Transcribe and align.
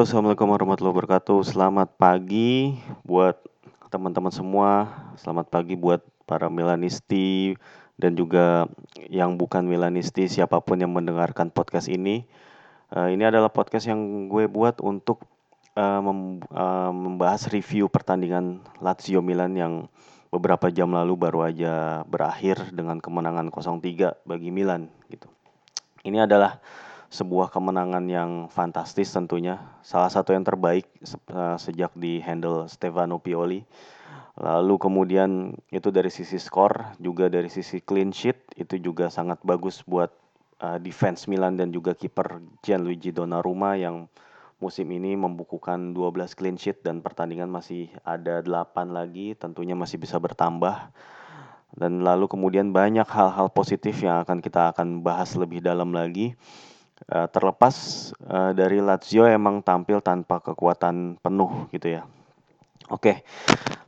Halo, 0.00 0.08
assalamualaikum 0.08 0.48
warahmatullahi 0.48 0.96
wabarakatuh. 0.96 1.38
Selamat 1.44 1.92
pagi 2.00 2.72
buat 3.04 3.36
teman-teman 3.92 4.32
semua. 4.32 4.88
Selamat 5.20 5.52
pagi 5.52 5.76
buat 5.76 6.00
para 6.24 6.48
Milanisti 6.48 7.52
dan 8.00 8.16
juga 8.16 8.64
yang 9.12 9.36
bukan 9.36 9.60
Milanisti, 9.68 10.24
siapa 10.24 10.64
pun 10.64 10.80
yang 10.80 10.96
mendengarkan 10.96 11.52
podcast 11.52 11.92
ini. 11.92 12.24
Uh, 12.88 13.12
ini 13.12 13.28
adalah 13.28 13.52
podcast 13.52 13.92
yang 13.92 14.24
gue 14.32 14.48
buat 14.48 14.80
untuk 14.80 15.20
uh, 15.76 16.00
mem 16.00 16.48
uh, 16.48 16.88
membahas 16.96 17.52
review 17.52 17.92
pertandingan 17.92 18.64
Lazio 18.80 19.20
Milan 19.20 19.52
yang 19.52 19.84
beberapa 20.32 20.72
jam 20.72 20.96
lalu 20.96 21.12
baru 21.12 21.44
aja 21.44 22.08
berakhir 22.08 22.72
dengan 22.72 23.04
kemenangan 23.04 23.52
0-3 23.52 24.16
bagi 24.24 24.48
Milan 24.48 24.88
gitu. 25.12 25.28
Ini 26.08 26.24
adalah 26.24 26.56
sebuah 27.10 27.50
kemenangan 27.50 28.06
yang 28.06 28.30
fantastis 28.46 29.10
tentunya. 29.10 29.58
Salah 29.82 30.08
satu 30.08 30.30
yang 30.30 30.46
terbaik 30.46 30.86
uh, 31.34 31.58
sejak 31.58 31.90
di 31.98 32.22
handle 32.22 32.70
Stefano 32.70 33.18
Pioli. 33.18 33.66
Lalu 34.38 34.74
kemudian 34.78 35.52
itu 35.74 35.90
dari 35.90 36.08
sisi 36.08 36.38
skor, 36.38 36.96
juga 37.02 37.26
dari 37.26 37.50
sisi 37.50 37.82
clean 37.82 38.14
sheet 38.14 38.54
itu 38.56 38.78
juga 38.78 39.10
sangat 39.10 39.42
bagus 39.42 39.82
buat 39.84 40.14
uh, 40.62 40.78
defense 40.78 41.26
Milan 41.26 41.58
dan 41.58 41.74
juga 41.74 41.98
kiper 41.98 42.38
Gianluigi 42.62 43.10
Donnarumma 43.10 43.74
yang 43.74 44.06
musim 44.62 44.86
ini 44.94 45.18
membukukan 45.18 45.96
12 45.96 46.38
clean 46.38 46.56
sheet 46.60 46.86
dan 46.86 47.02
pertandingan 47.02 47.50
masih 47.50 47.90
ada 48.06 48.38
8 48.44 48.94
lagi, 48.94 49.34
tentunya 49.34 49.74
masih 49.74 49.98
bisa 49.98 50.20
bertambah. 50.20 50.94
Dan 51.74 52.06
lalu 52.06 52.30
kemudian 52.30 52.70
banyak 52.70 53.06
hal-hal 53.08 53.50
positif 53.50 53.98
yang 54.04 54.22
akan 54.22 54.38
kita 54.38 54.70
akan 54.76 55.02
bahas 55.02 55.34
lebih 55.34 55.58
dalam 55.64 55.90
lagi. 55.90 56.38
Uh, 57.08 57.26
terlepas 57.32 57.74
uh, 58.28 58.52
dari 58.52 58.78
Lazio 58.78 59.24
emang 59.24 59.64
tampil 59.64 60.04
tanpa 60.04 60.38
kekuatan 60.44 61.16
penuh 61.18 61.66
gitu 61.72 61.96
ya. 61.96 62.04
Oke, 62.92 63.24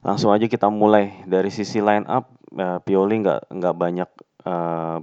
langsung 0.00 0.32
aja 0.32 0.48
kita 0.48 0.72
mulai 0.72 1.22
dari 1.28 1.52
sisi 1.52 1.84
line 1.84 2.08
up. 2.08 2.32
Uh, 2.52 2.80
Pioli 2.80 3.20
nggak 3.20 3.52
nggak 3.52 3.76
banyak 3.76 4.10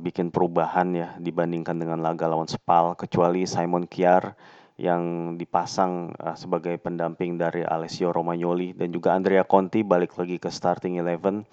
bikin 0.03 0.35
perubahan 0.35 0.91
ya 0.91 1.15
dibandingkan 1.15 1.79
dengan 1.79 2.03
laga 2.03 2.27
lawan 2.27 2.51
Spal, 2.51 2.91
kecuali 2.99 3.47
Simon 3.47 3.87
Kiar 3.87 4.35
yang 4.75 5.35
dipasang 5.39 6.11
sebagai 6.35 6.75
pendamping 6.75 7.39
dari 7.39 7.63
Alessio 7.63 8.11
Romagnoli 8.11 8.75
dan 8.75 8.91
juga 8.91 9.15
Andrea 9.15 9.47
Conti 9.47 9.79
balik 9.79 10.19
lagi 10.19 10.43
ke 10.43 10.51
starting 10.51 10.99
eleven 10.99 11.47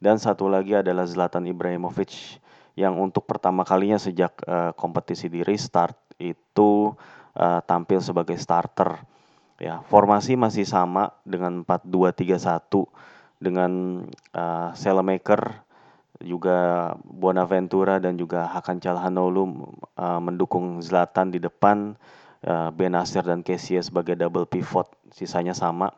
dan 0.00 0.16
satu 0.16 0.48
lagi 0.48 0.80
adalah 0.80 1.04
Zlatan 1.04 1.44
Ibrahimovic 1.44 2.40
yang 2.76 3.00
untuk 3.00 3.24
pertama 3.24 3.64
kalinya 3.64 3.96
sejak 3.96 4.36
uh, 4.44 4.76
kompetisi 4.76 5.32
di 5.32 5.40
restart 5.40 5.96
itu 6.20 6.92
uh, 7.36 7.60
tampil 7.64 8.04
sebagai 8.04 8.36
starter. 8.36 9.00
Ya, 9.56 9.80
formasi 9.88 10.36
masih 10.36 10.68
sama 10.68 11.16
dengan 11.24 11.64
4-2-3-1 11.64 12.84
dengan 13.40 14.04
uh, 14.36 14.68
Selemaker 14.76 15.64
juga 16.20 16.92
Bonaventura 17.04 17.96
dan 17.96 18.20
juga 18.20 18.48
Hakan 18.48 18.80
Calhanoglu 18.80 19.64
uh, 19.96 20.20
mendukung 20.20 20.80
Zlatan 20.84 21.32
di 21.32 21.40
depan 21.40 21.96
uh, 22.44 22.68
Benasir 22.72 23.24
dan 23.24 23.40
Kessie 23.40 23.80
sebagai 23.80 24.16
double 24.16 24.44
pivot 24.44 24.88
sisanya 25.12 25.56
sama. 25.56 25.92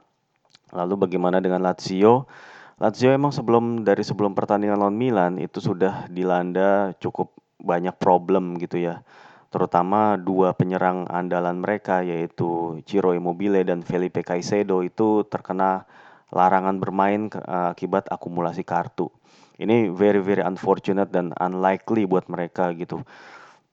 Lalu 0.71 1.11
bagaimana 1.11 1.43
dengan 1.43 1.63
Lazio? 1.63 2.31
Lazio 2.79 3.11
emang 3.11 3.35
sebelum 3.35 3.83
dari 3.83 4.07
sebelum 4.07 4.39
pertandingan 4.39 4.79
lawan 4.79 4.95
Milan 4.95 5.43
itu 5.43 5.59
sudah 5.59 6.07
dilanda 6.07 6.95
cukup 7.03 7.35
banyak 7.59 7.99
problem 7.99 8.55
gitu 8.63 8.79
ya. 8.79 9.03
Terutama 9.51 10.15
dua 10.15 10.55
penyerang 10.55 11.11
andalan 11.11 11.59
mereka 11.59 12.07
yaitu 12.07 12.79
Ciro 12.87 13.19
Immobile 13.19 13.67
dan 13.67 13.83
Felipe 13.83 14.23
Caicedo 14.23 14.87
itu 14.87 15.27
terkena 15.27 15.91
larangan 16.31 16.79
bermain 16.79 17.27
uh, 17.35 17.75
akibat 17.75 18.07
akumulasi 18.15 18.63
kartu. 18.63 19.11
Ini 19.59 19.91
very 19.91 20.23
very 20.23 20.47
unfortunate 20.47 21.11
dan 21.11 21.35
unlikely 21.35 22.07
buat 22.07 22.31
mereka 22.31 22.71
gitu. 22.79 23.03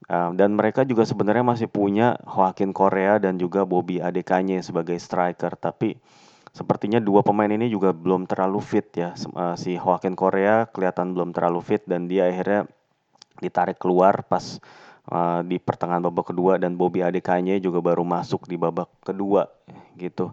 Uh, 0.10 0.34
dan 0.34 0.58
mereka 0.58 0.82
juga 0.82 1.06
sebenarnya 1.06 1.46
masih 1.46 1.70
punya 1.70 2.18
Joaquin 2.26 2.74
Korea 2.74 3.22
dan 3.22 3.38
juga 3.38 3.70
Bobby 3.70 4.02
Adekanye 4.02 4.66
sebagai 4.66 4.98
striker, 4.98 5.54
tapi 5.54 5.94
sepertinya 6.56 7.04
dua 7.04 7.20
pemain 7.20 7.52
ini 7.52 7.68
juga 7.68 7.92
belum 7.92 8.24
terlalu 8.32 8.64
fit 8.64 8.88
ya. 8.96 9.12
Uh, 9.36 9.60
si 9.60 9.76
Joaquin 9.76 10.16
Korea 10.16 10.72
kelihatan 10.72 11.12
belum 11.12 11.36
terlalu 11.36 11.60
fit 11.60 11.84
dan 11.84 12.08
dia 12.08 12.32
akhirnya 12.32 12.64
ditarik 13.44 13.76
keluar 13.76 14.24
pas 14.24 14.64
uh, 15.12 15.44
di 15.44 15.60
pertengahan 15.60 16.00
babak 16.00 16.32
kedua 16.32 16.56
dan 16.56 16.80
Bobby 16.80 17.04
Adekanye 17.04 17.60
juga 17.60 17.84
baru 17.84 18.08
masuk 18.08 18.48
di 18.48 18.56
babak 18.56 18.88
kedua 19.04 19.52
gitu. 20.00 20.32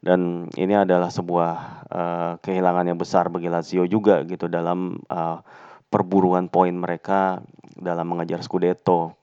Dan 0.00 0.48
ini 0.56 0.72
adalah 0.72 1.12
sebuah 1.12 1.52
uh, 1.92 2.32
kehilangan 2.40 2.88
yang 2.88 2.96
besar 2.96 3.28
bagi 3.28 3.52
Lazio 3.52 3.84
juga 3.84 4.24
gitu 4.24 4.48
dalam 4.48 4.96
perburuan 5.92 6.48
poin 6.48 6.72
mereka 6.72 7.44
dalam 7.76 8.08
mengejar 8.08 8.40
Scudetto. 8.40 9.20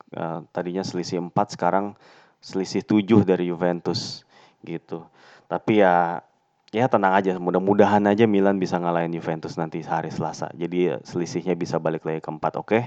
Tadinya 0.53 0.85
selisih 0.85 1.19
4 1.19 1.33
sekarang 1.53 1.97
selisih 2.39 2.85
7 2.85 3.25
dari 3.25 3.49
Juventus 3.49 4.25
gitu. 4.65 5.05
Tapi 5.45 5.81
ya 5.85 6.25
ya 6.73 6.89
tenang 6.89 7.13
aja, 7.13 7.37
mudah-mudahan 7.37 8.01
aja 8.09 8.25
Milan 8.25 8.57
bisa 8.57 8.79
ngalahin 8.81 9.13
Juventus 9.13 9.59
nanti 9.59 9.83
hari 9.85 10.09
Selasa. 10.09 10.49
Jadi 10.55 10.97
selisihnya 11.05 11.53
bisa 11.53 11.77
balik 11.77 12.07
lagi 12.07 12.23
ke 12.23 12.29
empat, 12.31 12.53
oke? 12.57 12.67
Okay? 12.69 12.83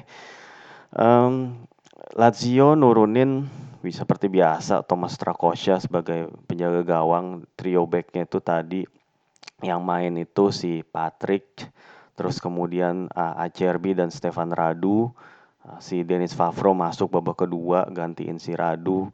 Um, 0.94 1.66
Lazio 2.16 2.72
nurunin 2.72 3.44
bisa 3.84 4.02
seperti 4.02 4.26
biasa 4.26 4.82
Thomas 4.82 5.14
Strakosha 5.14 5.78
sebagai 5.78 6.32
penjaga 6.50 6.82
gawang. 6.82 7.46
Trio 7.54 7.86
backnya 7.86 8.26
itu 8.26 8.38
tadi 8.42 8.82
yang 9.62 9.82
main 9.82 10.14
itu 10.18 10.50
si 10.54 10.82
Patrick, 10.86 11.66
terus 12.14 12.38
kemudian 12.38 13.10
uh, 13.14 13.38
Acerbi 13.38 13.94
dan 13.94 14.10
Stefan 14.10 14.50
Radu. 14.50 15.10
Uh, 15.62 15.78
si 15.82 16.02
Denis 16.06 16.34
Favro 16.34 16.74
masuk 16.74 17.18
babak 17.18 17.46
kedua 17.46 17.86
gantiin 17.90 18.38
si 18.38 18.54
Radu 18.54 19.10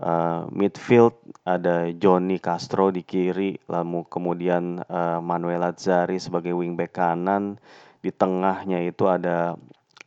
uh, 0.00 0.46
midfield 0.50 1.14
ada 1.46 1.90
Johnny 1.94 2.40
Castro 2.42 2.90
di 2.90 3.04
kiri, 3.04 3.54
lalu 3.68 4.06
kemudian 4.08 4.82
uh, 4.82 5.20
Manuel 5.20 5.62
Lazzari 5.62 6.18
sebagai 6.18 6.56
wingback 6.56 6.96
kanan, 6.96 7.60
di 8.00 8.10
tengahnya 8.10 8.82
itu 8.82 9.06
ada 9.06 9.54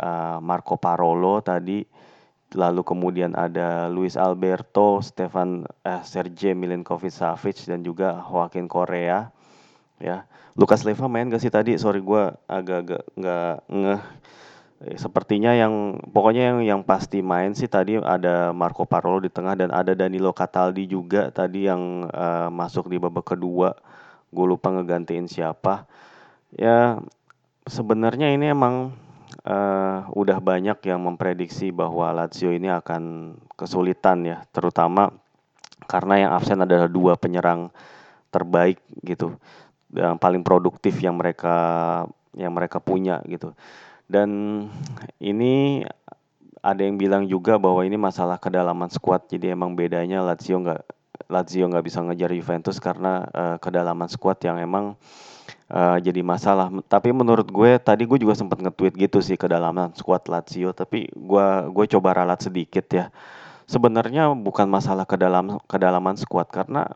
uh, 0.01 0.37
Marco 0.43 0.75
Parolo 0.75 1.39
tadi, 1.39 1.85
lalu 2.55 2.81
kemudian 2.83 3.35
ada 3.35 3.91
Luis 3.91 4.15
Alberto, 4.15 5.03
Stefan 5.03 5.67
eh, 5.83 6.01
Sergej 6.03 6.55
Milinkovic 6.55 7.12
Savic 7.12 7.59
dan 7.67 7.83
juga 7.83 8.23
Joaquin 8.23 8.71
Korea. 8.71 9.27
Ya, 9.97 10.29
Lukas 10.53 10.85
Leva 10.85 11.09
main 11.09 11.27
gak 11.27 11.41
sih 11.41 11.50
tadi? 11.50 11.73
Sorry 11.75 12.00
gue 12.06 12.29
agak-agak 12.45 13.01
nggak 13.17 13.56
ngeh 13.65 14.01
Eh, 14.01 14.01
sepertinya 14.77 15.57
yang 15.57 15.97
pokoknya 16.13 16.53
yang 16.53 16.59
yang 16.62 16.81
pasti 16.85 17.25
main 17.25 17.57
sih 17.57 17.65
tadi 17.65 17.97
ada 17.97 18.53
Marco 18.53 18.85
Parolo 18.85 19.18
di 19.18 19.33
tengah 19.33 19.57
dan 19.57 19.74
ada 19.74 19.97
Danilo 19.97 20.29
Cataldi 20.38 20.85
juga 20.85 21.33
tadi 21.33 21.65
yang 21.65 22.06
uh, 22.06 22.53
masuk 22.53 22.85
di 22.85 23.01
babak 23.01 23.33
kedua. 23.33 23.74
Gue 24.29 24.45
lupa 24.45 24.69
ngegantiin 24.69 25.25
siapa. 25.25 25.89
Ya 26.53 27.01
sebenarnya 27.65 28.29
ini 28.29 28.53
emang 28.53 28.94
uh, 29.50 30.07
udah 30.13 30.38
banyak 30.38 30.77
yang 30.85 31.01
memprediksi 31.01 31.74
bahwa 31.74 32.13
Lazio 32.13 32.53
ini 32.53 32.69
akan 32.69 33.33
kesulitan 33.57 34.29
ya, 34.29 34.38
terutama 34.53 35.09
karena 35.89 36.27
yang 36.27 36.31
absen 36.38 36.62
adalah 36.62 36.85
dua 36.85 37.18
penyerang 37.18 37.74
terbaik 38.29 38.77
gitu, 39.01 39.39
yang 39.95 40.19
paling 40.19 40.44
produktif 40.45 41.00
yang 41.01 41.18
mereka 41.18 41.56
yang 42.38 42.53
mereka 42.53 42.77
punya 42.77 43.24
gitu. 43.25 43.57
Dan 44.07 44.30
ini 45.19 45.83
ada 46.63 46.81
yang 46.83 46.95
bilang 46.95 47.24
juga 47.27 47.59
bahwa 47.59 47.83
ini 47.83 48.00
masalah 48.00 48.39
kedalaman 48.39 48.88
squad. 48.92 49.27
Jadi 49.27 49.51
emang 49.51 49.75
bedanya 49.75 50.24
Lazio 50.24 50.59
nggak 50.63 50.81
Lazio 51.27 51.68
nggak 51.68 51.86
bisa 51.86 52.00
ngejar 52.04 52.31
Juventus 52.31 52.80
karena 52.80 53.27
uh, 53.36 53.56
kedalaman 53.59 54.07
squad 54.07 54.39
yang 54.44 54.59
emang 54.63 54.95
uh, 55.71 55.98
jadi 56.00 56.24
masalah. 56.24 56.71
Tapi 56.88 57.12
menurut 57.12 57.48
gue 57.51 57.75
tadi 57.83 58.07
gue 58.07 58.19
juga 58.19 58.36
sempat 58.36 58.63
nge-tweet 58.63 58.95
gitu 58.95 59.19
sih 59.19 59.36
kedalaman 59.36 59.92
squad 59.95 60.24
Lazio. 60.31 60.71
Tapi 60.71 61.12
gue 61.12 61.48
gue 61.71 61.86
coba 62.00 62.24
ralat 62.24 62.39
sedikit 62.44 62.88
ya. 62.92 63.12
Sebenarnya 63.68 64.31
bukan 64.31 64.71
masalah 64.71 65.03
ke 65.03 65.19
dalam 65.19 65.60
kedalaman 65.68 66.15
squad 66.15 66.48
karena 66.48 66.88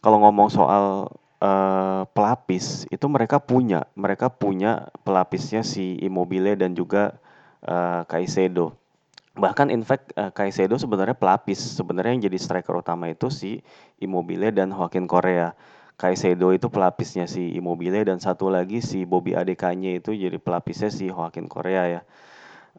kalau 0.00 0.20
ngomong 0.24 0.48
soal 0.48 1.12
uh, 1.44 2.02
pelapis 2.16 2.88
itu 2.88 3.04
mereka 3.06 3.36
punya, 3.36 3.84
mereka 3.92 4.32
punya 4.32 4.88
pelapisnya 5.04 5.60
si 5.60 6.00
Immobile 6.00 6.56
dan 6.56 6.72
juga 6.72 7.20
uh, 7.68 8.08
Caicedo. 8.08 8.72
Bahkan 9.36 9.68
in 9.68 9.84
fact 9.84 10.16
uh, 10.16 10.32
Caicedo 10.32 10.80
sebenarnya 10.80 11.12
pelapis, 11.18 11.60
sebenarnya 11.60 12.16
yang 12.16 12.24
jadi 12.32 12.38
striker 12.40 12.80
utama 12.80 13.12
itu 13.12 13.28
si 13.28 13.60
Immobile 14.00 14.54
dan 14.54 14.72
Joaquin 14.72 15.04
Korea. 15.04 15.52
Caicedo 15.94 16.50
itu 16.50 16.66
pelapisnya 16.66 17.30
si 17.30 17.54
Immobile 17.54 18.02
dan 18.02 18.18
satu 18.18 18.50
lagi 18.50 18.82
si 18.82 19.06
Bobby 19.06 19.38
Adekanye 19.38 20.02
itu 20.02 20.10
jadi 20.10 20.42
pelapisnya 20.42 20.90
si 20.90 21.06
Joaquin 21.06 21.46
Korea 21.46 21.86
ya. 21.86 22.00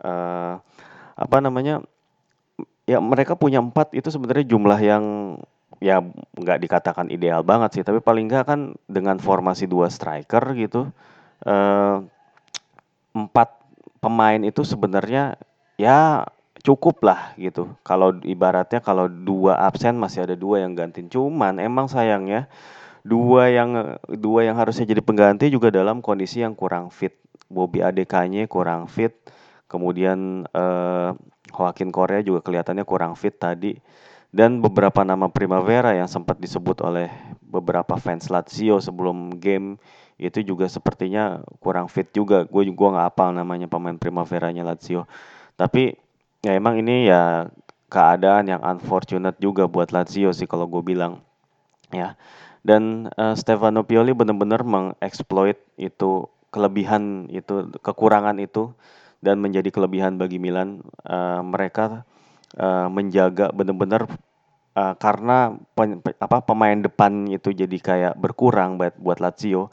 Uh, 0.03 0.59
apa 1.15 1.37
namanya? 1.39 1.79
Ya 2.83 2.99
mereka 2.99 3.39
punya 3.39 3.63
empat 3.63 3.95
itu 3.95 4.11
sebenarnya 4.11 4.45
jumlah 4.45 4.79
yang 4.83 5.03
ya 5.83 6.03
nggak 6.35 6.59
dikatakan 6.61 7.11
ideal 7.11 7.43
banget 7.43 7.79
sih, 7.79 7.83
tapi 7.83 7.99
paling 7.99 8.27
nggak 8.31 8.45
kan 8.47 8.59
dengan 8.87 9.19
formasi 9.19 9.67
dua 9.67 9.91
striker 9.91 10.55
gitu, 10.55 10.89
uh, 11.45 11.97
empat 13.15 13.49
pemain 13.99 14.39
itu 14.43 14.61
sebenarnya 14.63 15.39
ya 15.75 16.27
cukup 16.65 17.05
lah 17.05 17.35
gitu. 17.37 17.73
Kalau 17.85 18.15
ibaratnya 18.25 18.81
kalau 18.81 19.05
dua 19.05 19.59
absen 19.61 19.95
masih 19.99 20.25
ada 20.25 20.33
dua 20.33 20.65
yang 20.65 20.73
gantiin. 20.73 21.11
Cuman 21.11 21.61
emang 21.61 21.85
sayangnya 21.85 22.49
dua 23.05 23.53
yang 23.53 24.01
dua 24.09 24.49
yang 24.49 24.57
harusnya 24.57 24.89
jadi 24.89 25.01
pengganti 25.05 25.53
juga 25.53 25.69
dalam 25.69 26.01
kondisi 26.01 26.41
yang 26.41 26.57
kurang 26.57 26.89
fit. 26.89 27.13
Bobby 27.45 27.85
Adekanye 27.85 28.49
kurang 28.49 28.89
fit, 28.89 29.13
kemudian 29.69 30.49
uh, 30.49 31.13
Joaquin 31.53 31.93
Korea 31.93 32.25
juga 32.25 32.41
kelihatannya 32.41 32.81
kurang 32.81 33.13
fit 33.13 33.37
tadi 33.37 33.77
dan 34.35 34.59
beberapa 34.59 35.07
nama 35.07 35.31
Primavera 35.31 35.95
yang 35.95 36.11
sempat 36.11 36.35
disebut 36.43 36.83
oleh 36.83 37.07
beberapa 37.39 37.95
fans 37.95 38.27
Lazio 38.27 38.83
sebelum 38.83 39.39
game 39.39 39.79
itu 40.19 40.43
juga 40.43 40.67
sepertinya 40.67 41.39
kurang 41.63 41.87
fit 41.87 42.11
juga. 42.11 42.43
Gue 42.43 42.67
juga 42.67 42.99
nggak 42.99 43.07
apal 43.15 43.31
namanya 43.31 43.71
pemain 43.71 43.95
Primaveranya 43.95 44.67
Lazio. 44.67 45.07
Tapi 45.55 45.95
ya 46.43 46.51
emang 46.51 46.83
ini 46.83 47.07
ya 47.07 47.47
keadaan 47.87 48.51
yang 48.51 48.59
unfortunate 48.59 49.39
juga 49.39 49.71
buat 49.71 49.95
Lazio 49.95 50.35
sih 50.35 50.51
kalau 50.51 50.67
gue 50.67 50.83
bilang 50.83 51.23
ya 51.95 52.19
dan 52.59 53.07
uh, 53.15 53.39
Stefano 53.39 53.87
Pioli 53.87 54.11
benar-benar 54.11 54.67
mengeksploit 54.67 55.55
itu 55.79 56.27
kelebihan 56.51 57.31
itu 57.31 57.71
kekurangan 57.79 58.35
itu 58.43 58.75
dan 59.23 59.39
menjadi 59.39 59.71
kelebihan 59.71 60.19
bagi 60.19 60.43
Milan 60.43 60.83
uh, 61.07 61.39
mereka 61.39 62.03
uh, 62.59 62.87
menjaga 62.91 63.51
benar-benar 63.51 64.07
uh, 64.75 64.95
karena 64.99 65.55
pen, 65.73 65.99
apa 66.01 66.37
pemain 66.43 66.77
depan 66.77 67.27
itu 67.31 67.55
jadi 67.55 67.77
kayak 67.79 68.13
berkurang 68.19 68.75
buat 68.79 68.95
buat 68.99 69.19
Lazio 69.23 69.71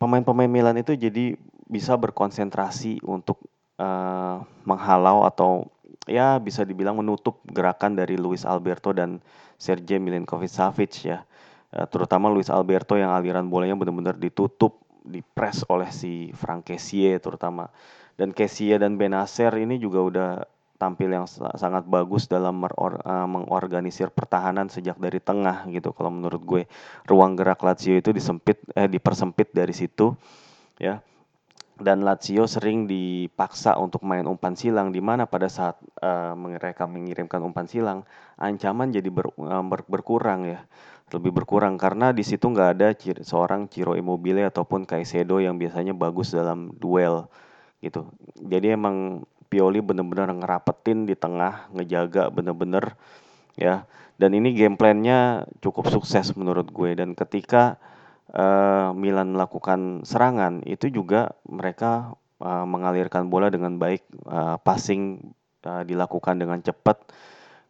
pemain-pemain 0.00 0.48
Milan 0.48 0.80
itu 0.80 0.96
jadi 0.96 1.36
bisa 1.68 1.94
berkonsentrasi 1.94 3.04
untuk 3.04 3.40
uh, 3.78 4.42
menghalau 4.64 5.28
atau 5.28 5.68
ya 6.08 6.40
bisa 6.40 6.64
dibilang 6.64 6.98
menutup 6.98 7.44
gerakan 7.46 7.94
dari 7.94 8.16
Luis 8.16 8.48
Alberto 8.48 8.90
dan 8.96 9.20
Sergej 9.60 10.00
Milinkovic 10.00 10.50
Savic 10.50 11.04
ya 11.04 11.22
uh, 11.76 11.86
terutama 11.86 12.32
Luis 12.32 12.50
Alberto 12.50 12.98
yang 12.98 13.14
aliran 13.14 13.46
bolanya 13.46 13.76
benar-benar 13.78 14.18
ditutup, 14.18 14.82
dipres 15.06 15.62
oleh 15.70 15.90
si 15.90 16.34
Frank 16.34 16.70
Kessie 16.70 17.16
terutama. 17.22 17.70
Dan 18.18 18.36
Kessie 18.36 18.76
dan 18.76 19.00
Benacer 19.00 19.56
ini 19.56 19.80
juga 19.80 20.00
udah 20.04 20.30
tampil 20.80 21.12
yang 21.12 21.28
sangat 21.60 21.84
bagus 21.84 22.24
dalam 22.24 22.56
uh, 22.64 23.28
mengorganisir 23.28 24.08
pertahanan 24.08 24.72
sejak 24.72 24.96
dari 24.96 25.20
tengah 25.20 25.68
gitu. 25.68 25.92
Kalau 25.92 26.08
menurut 26.08 26.40
gue 26.40 26.62
ruang 27.04 27.36
gerak 27.36 27.60
Lazio 27.60 28.00
itu 28.00 28.16
disempit 28.16 28.64
eh 28.72 28.88
dipersempit 28.88 29.52
dari 29.52 29.76
situ 29.76 30.16
ya. 30.80 31.04
Dan 31.80 32.04
Lazio 32.04 32.44
sering 32.44 32.84
dipaksa 32.84 33.76
untuk 33.76 34.04
main 34.04 34.24
umpan 34.24 34.52
silang 34.56 34.92
di 34.92 35.00
mana 35.04 35.28
pada 35.28 35.48
saat 35.52 35.76
uh, 36.00 36.32
mereka 36.32 36.88
mengirimkan 36.88 37.40
umpan 37.44 37.68
silang 37.68 38.04
ancaman 38.36 38.92
jadi 38.92 39.08
ber, 39.12 39.32
uh, 39.36 39.64
ber, 39.64 39.84
berkurang 39.84 40.48
ya. 40.48 40.64
Lebih 41.10 41.42
berkurang 41.42 41.76
karena 41.76 42.14
di 42.14 42.24
situ 42.24 42.46
nggak 42.48 42.70
ada 42.78 42.88
ciri, 42.94 43.20
seorang 43.26 43.66
Ciro 43.68 43.96
Immobile 43.98 44.48
ataupun 44.48 44.86
Caicedo 44.86 45.42
yang 45.42 45.60
biasanya 45.60 45.92
bagus 45.92 46.32
dalam 46.32 46.72
duel 46.76 47.28
gitu. 47.80 48.06
Jadi 48.44 48.76
emang 48.76 49.24
Pioli 49.50 49.82
bener-bener 49.82 50.30
ngerapetin 50.30 51.10
di 51.10 51.18
tengah, 51.18 51.66
ngejaga 51.74 52.30
bener-bener 52.30 52.94
ya. 53.58 53.84
Dan 54.20 54.36
ini 54.36 54.54
game 54.54 54.78
plan-nya 54.78 55.48
cukup 55.58 55.90
sukses 55.90 56.36
menurut 56.38 56.70
gue 56.70 56.94
dan 56.94 57.18
ketika 57.18 57.80
uh, 58.30 58.94
Milan 58.94 59.34
melakukan 59.34 60.06
serangan 60.06 60.62
itu 60.68 60.92
juga 60.92 61.34
mereka 61.48 62.14
uh, 62.38 62.68
mengalirkan 62.68 63.32
bola 63.32 63.50
dengan 63.50 63.80
baik, 63.80 64.06
uh, 64.28 64.60
passing 64.60 65.34
uh, 65.64 65.82
dilakukan 65.82 66.36
dengan 66.38 66.60
cepat 66.60 67.00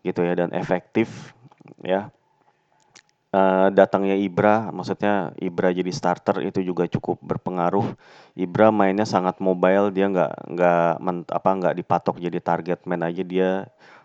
gitu 0.05 0.26
ya 0.26 0.37
dan 0.37 0.50
efektif 0.56 1.33
ya 1.81 2.12
uh, 3.35 3.69
datangnya 3.71 4.19
Ibra, 4.19 4.71
maksudnya 4.75 5.35
Ibra 5.38 5.71
jadi 5.71 5.91
starter 5.91 6.43
itu 6.43 6.62
juga 6.62 6.87
cukup 6.87 7.19
berpengaruh. 7.23 7.87
Ibra 8.38 8.71
mainnya 8.75 9.06
sangat 9.06 9.38
mobile, 9.38 9.91
dia 9.94 10.06
nggak 10.11 10.32
nggak 10.55 10.91
apa 11.31 11.50
nggak 11.50 11.75
dipatok 11.79 12.17
jadi 12.19 12.38
target 12.43 12.87
man 12.87 13.06
aja 13.06 13.23
dia 13.23 13.50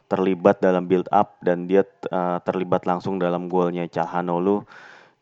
terlibat 0.05 0.61
dalam 0.61 0.85
build 0.85 1.09
up 1.09 1.41
dan 1.41 1.65
dia 1.65 1.81
uh, 2.13 2.37
terlibat 2.45 2.85
langsung 2.85 3.17
dalam 3.17 3.49
golnya 3.49 3.89
Calhanoglu. 3.89 4.65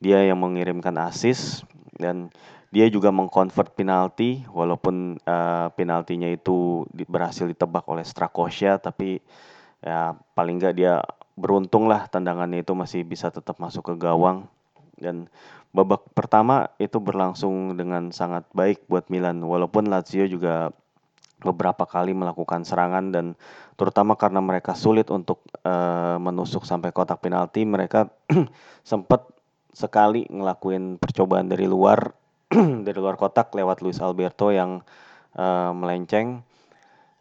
Dia 0.03 0.19
yang 0.27 0.43
mengirimkan 0.43 0.99
assist 0.99 1.63
dan 1.95 2.27
dia 2.73 2.89
juga 2.89 3.13
mengkonvert 3.13 3.77
penalti 3.77 4.43
walaupun 4.49 5.21
uh, 5.23 5.69
penaltinya 5.77 6.27
itu 6.27 6.83
berhasil 7.05 7.45
ditebak 7.45 7.85
oleh 7.85 8.01
Strakosha 8.01 8.81
tapi 8.81 9.21
ya 9.79 10.17
paling 10.33 10.57
nggak 10.57 10.75
dia 10.75 10.99
beruntung 11.33 11.89
lah 11.89 12.05
tendangannya 12.09 12.61
itu 12.61 12.73
masih 12.77 13.01
bisa 13.05 13.33
tetap 13.33 13.57
masuk 13.57 13.93
ke 13.93 13.95
gawang. 13.97 14.49
Dan 14.97 15.27
babak 15.73 16.05
pertama 16.13 16.69
itu 16.77 17.01
berlangsung 17.01 17.73
dengan 17.75 18.13
sangat 18.13 18.45
baik 18.53 18.85
buat 18.85 19.09
Milan. 19.09 19.41
Walaupun 19.41 19.89
Lazio 19.89 20.29
juga 20.29 20.69
beberapa 21.43 21.83
kali 21.83 22.15
melakukan 22.15 22.63
serangan 22.63 23.11
dan 23.11 23.25
terutama 23.75 24.15
karena 24.15 24.39
mereka 24.39 24.73
sulit 24.73 25.11
untuk 25.11 25.43
uh, 25.67 26.15
menusuk 26.15 26.63
sampai 26.63 26.95
kotak 26.95 27.19
penalti 27.19 27.67
mereka 27.67 28.07
sempat 28.87 29.27
sekali 29.75 30.23
ngelakuin 30.31 30.95
percobaan 30.97 31.51
dari 31.51 31.67
luar 31.67 32.15
dari 32.87 32.95
luar 32.95 33.19
kotak 33.19 33.51
lewat 33.51 33.83
Luis 33.83 33.99
Alberto 33.99 34.55
yang 34.55 34.79
uh, 35.35 35.71
melenceng 35.75 36.47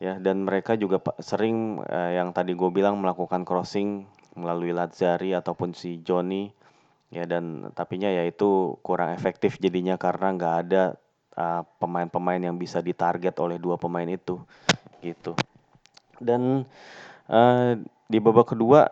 ya 0.02 0.18
dan 0.18 0.42
mereka 0.42 0.74
juga 0.74 0.98
sering 1.22 1.78
uh, 1.86 2.10
yang 2.10 2.34
tadi 2.34 2.58
gue 2.58 2.70
bilang 2.74 2.98
melakukan 2.98 3.46
crossing 3.46 4.02
melalui 4.34 4.74
Lazari 4.74 5.30
ataupun 5.30 5.78
si 5.78 6.02
Johnny 6.02 6.50
ya 7.14 7.22
dan 7.22 7.70
tapinya 7.70 8.10
ya 8.10 8.26
itu 8.26 8.82
kurang 8.82 9.14
efektif 9.14 9.62
jadinya 9.62 9.94
karena 9.94 10.34
nggak 10.34 10.56
ada 10.66 10.84
pemain 11.32 11.64
pemain-pemain 11.80 12.42
yang 12.44 12.56
bisa 12.60 12.84
ditarget 12.84 13.32
oleh 13.40 13.56
dua 13.56 13.80
pemain 13.80 14.04
itu 14.04 14.36
gitu. 15.00 15.32
Dan 16.20 16.68
uh, 17.30 17.72
di 18.04 18.18
babak 18.20 18.52
kedua 18.52 18.90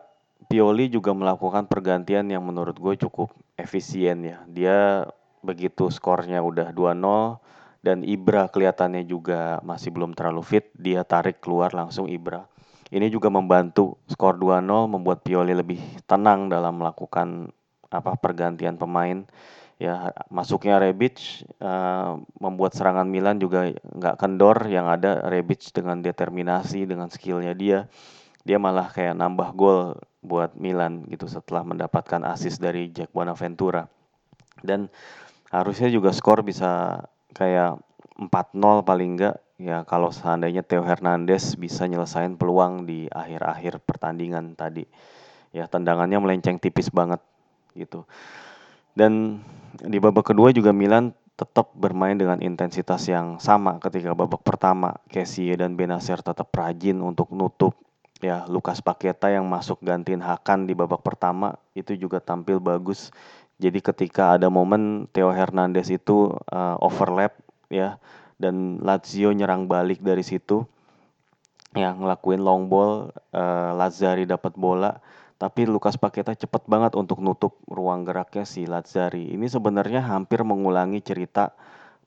Pioli 0.48 0.90
juga 0.90 1.12
melakukan 1.12 1.68
pergantian 1.68 2.26
yang 2.26 2.42
menurut 2.42 2.74
gue 2.74 2.94
cukup 3.06 3.30
efisien 3.60 4.24
ya. 4.24 4.38
Dia 4.48 5.04
begitu 5.44 5.92
skornya 5.92 6.40
udah 6.40 6.72
2-0 6.72 7.59
dan 7.80 8.04
Ibra 8.04 8.52
kelihatannya 8.52 9.08
juga 9.08 9.58
masih 9.64 9.88
belum 9.88 10.12
terlalu 10.12 10.44
fit, 10.44 10.68
dia 10.76 11.00
tarik 11.04 11.40
keluar 11.40 11.72
langsung 11.72 12.06
Ibra. 12.12 12.44
Ini 12.90 13.06
juga 13.08 13.30
membantu 13.30 13.96
skor 14.10 14.36
2-0 14.36 14.66
membuat 14.90 15.22
Pioli 15.22 15.54
lebih 15.54 15.78
tenang 16.04 16.50
dalam 16.50 16.82
melakukan 16.82 17.48
apa 17.88 18.18
pergantian 18.18 18.76
pemain. 18.76 19.24
Ya 19.80 20.12
masuknya 20.28 20.76
Rebic 20.76 21.46
uh, 21.64 22.20
membuat 22.36 22.76
serangan 22.76 23.08
Milan 23.08 23.40
juga 23.40 23.72
nggak 23.72 24.20
kendor 24.20 24.68
yang 24.68 24.92
ada 24.92 25.24
Rebic 25.24 25.72
dengan 25.72 26.04
determinasi 26.04 26.84
dengan 26.84 27.08
skillnya 27.08 27.56
dia 27.56 27.88
dia 28.44 28.60
malah 28.60 28.92
kayak 28.92 29.16
nambah 29.16 29.56
gol 29.56 29.96
buat 30.20 30.52
Milan 30.56 31.08
gitu 31.08 31.24
setelah 31.24 31.64
mendapatkan 31.64 32.20
assist 32.28 32.60
dari 32.60 32.92
Jack 32.92 33.08
Bonaventura 33.16 33.88
dan 34.60 34.92
harusnya 35.48 35.88
juga 35.88 36.12
skor 36.12 36.44
bisa 36.44 37.00
kayak 37.36 37.80
4-0 38.20 38.84
paling 38.84 39.16
enggak 39.16 39.36
ya 39.60 39.84
kalau 39.84 40.08
seandainya 40.08 40.64
Theo 40.64 40.80
Hernandez 40.80 41.56
bisa 41.56 41.84
nyelesain 41.84 42.36
peluang 42.40 42.88
di 42.88 43.08
akhir-akhir 43.12 43.84
pertandingan 43.84 44.56
tadi. 44.56 44.88
Ya 45.50 45.66
tendangannya 45.66 46.16
melenceng 46.22 46.56
tipis 46.56 46.88
banget 46.88 47.20
gitu. 47.74 48.08
Dan 48.96 49.42
di 49.80 49.98
babak 50.00 50.32
kedua 50.32 50.50
juga 50.50 50.70
Milan 50.72 51.12
tetap 51.36 51.72
bermain 51.72 52.16
dengan 52.16 52.36
intensitas 52.44 53.08
yang 53.08 53.40
sama 53.40 53.80
ketika 53.80 54.12
babak 54.12 54.44
pertama. 54.44 55.00
Kessie 55.08 55.56
dan 55.56 55.76
Benacer 55.76 56.20
tetap 56.20 56.52
rajin 56.52 57.00
untuk 57.00 57.32
nutup 57.32 57.76
ya 58.20 58.44
Lukas 58.44 58.84
Paketa 58.84 59.32
yang 59.32 59.48
masuk 59.48 59.80
gantiin 59.80 60.20
Hakan 60.20 60.68
di 60.68 60.76
babak 60.76 61.00
pertama 61.00 61.56
itu 61.72 61.96
juga 61.96 62.20
tampil 62.20 62.60
bagus 62.60 63.08
jadi 63.60 63.78
ketika 63.84 64.40
ada 64.40 64.48
momen 64.48 65.04
Theo 65.12 65.28
Hernandez 65.30 65.92
itu 65.92 66.32
uh, 66.48 66.76
overlap 66.80 67.36
ya 67.68 68.00
dan 68.40 68.80
Lazio 68.80 69.36
nyerang 69.36 69.68
balik 69.68 70.00
dari 70.00 70.24
situ 70.24 70.64
ya 71.76 71.92
ngelakuin 71.92 72.40
long 72.40 72.72
ball 72.72 73.12
uh, 73.36 73.70
Lazzari 73.76 74.24
dapat 74.24 74.56
bola 74.56 74.98
tapi 75.40 75.64
Lukas 75.64 75.96
Paketa 75.96 76.36
cepet 76.36 76.68
banget 76.68 76.92
untuk 76.96 77.24
nutup 77.24 77.56
ruang 77.64 78.04
geraknya 78.04 78.44
si 78.44 78.68
Lazzari. 78.68 79.32
Ini 79.32 79.48
sebenarnya 79.48 80.04
hampir 80.04 80.44
mengulangi 80.44 81.00
cerita 81.00 81.56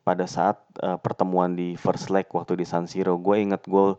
pada 0.05 0.29
saat 0.29 0.61
uh, 0.85 1.01
pertemuan 1.01 1.57
di 1.57 1.73
first 1.73 2.13
leg 2.13 2.29
waktu 2.29 2.61
di 2.61 2.65
San 2.69 2.85
Siro. 2.85 3.17
Gue 3.17 3.41
inget 3.41 3.65
gol 3.65 3.97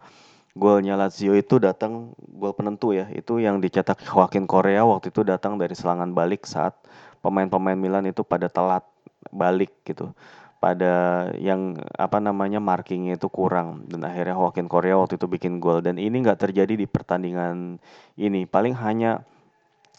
golnya 0.55 0.95
Lazio 0.95 1.35
itu 1.35 1.59
datang 1.59 2.15
gol 2.15 2.55
penentu 2.55 2.95
ya, 2.95 3.11
itu 3.11 3.43
yang 3.43 3.59
dicetak 3.59 4.07
Joaquin 4.07 4.47
Korea 4.47 4.87
waktu 4.87 5.11
itu 5.11 5.27
datang 5.27 5.59
dari 5.59 5.75
serangan 5.75 6.15
balik 6.15 6.47
saat 6.47 6.79
pemain-pemain 7.25 7.81
Milan 7.81 8.05
itu 8.05 8.21
pada 8.21 8.53
telat 8.53 8.85
balik 9.33 9.73
gitu. 9.89 10.13
Pada 10.61 11.29
yang 11.37 11.77
apa 11.97 12.21
namanya 12.21 12.61
markingnya 12.61 13.17
itu 13.21 13.29
kurang 13.29 13.85
dan 13.89 14.05
akhirnya 14.05 14.37
Joaquin 14.37 14.69
Korea 14.69 14.97
waktu 14.97 15.21
itu 15.21 15.29
bikin 15.29 15.61
gol 15.61 15.85
dan 15.85 16.01
ini 16.01 16.25
nggak 16.25 16.41
terjadi 16.41 16.77
di 16.77 16.85
pertandingan 16.85 17.81
ini. 18.21 18.45
Paling 18.45 18.77
hanya 18.77 19.25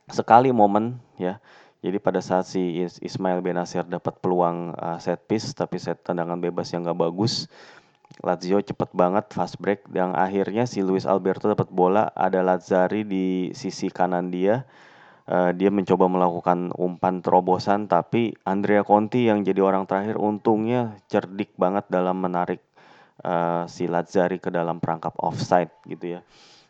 sekali 0.09 0.53
momen 0.53 1.01
ya. 1.17 1.41
Jadi 1.85 2.01
pada 2.01 2.17
saat 2.17 2.49
si 2.49 2.81
Ismail 2.81 3.45
Benasir 3.45 3.85
dapat 3.85 4.17
peluang 4.17 4.73
uh, 4.73 4.97
set 4.97 5.21
piece 5.29 5.53
tapi 5.53 5.77
set 5.77 6.01
tendangan 6.01 6.41
bebas 6.41 6.73
yang 6.73 6.81
nggak 6.81 6.97
bagus, 6.97 7.45
Lazio 8.25 8.57
cepet 8.57 8.89
banget 8.95 9.29
fast 9.33 9.61
break 9.61 9.85
dan 9.93 10.17
akhirnya 10.17 10.65
si 10.65 10.81
Luis 10.81 11.05
Alberto 11.05 11.51
dapat 11.51 11.67
bola 11.69 12.09
ada 12.15 12.41
Lazzari 12.41 13.05
di 13.05 13.51
sisi 13.53 13.91
kanan 13.93 14.33
dia 14.33 14.65
uh, 15.29 15.51
dia 15.53 15.69
mencoba 15.73 16.05
melakukan 16.09 16.73
umpan 16.75 17.21
terobosan 17.21 17.89
tapi 17.89 18.33
Andrea 18.45 18.85
Conti 18.85 19.29
yang 19.29 19.41
jadi 19.41 19.61
orang 19.61 19.89
terakhir 19.89 20.17
untungnya 20.17 20.97
cerdik 21.09 21.53
banget 21.57 21.85
dalam 21.89 22.17
menarik 22.21 22.61
uh, 23.25 23.65
si 23.69 23.89
Lazzari 23.89 24.41
ke 24.41 24.53
dalam 24.53 24.81
perangkap 24.81 25.15
offside 25.21 25.71
gitu 25.85 26.19
ya. 26.19 26.21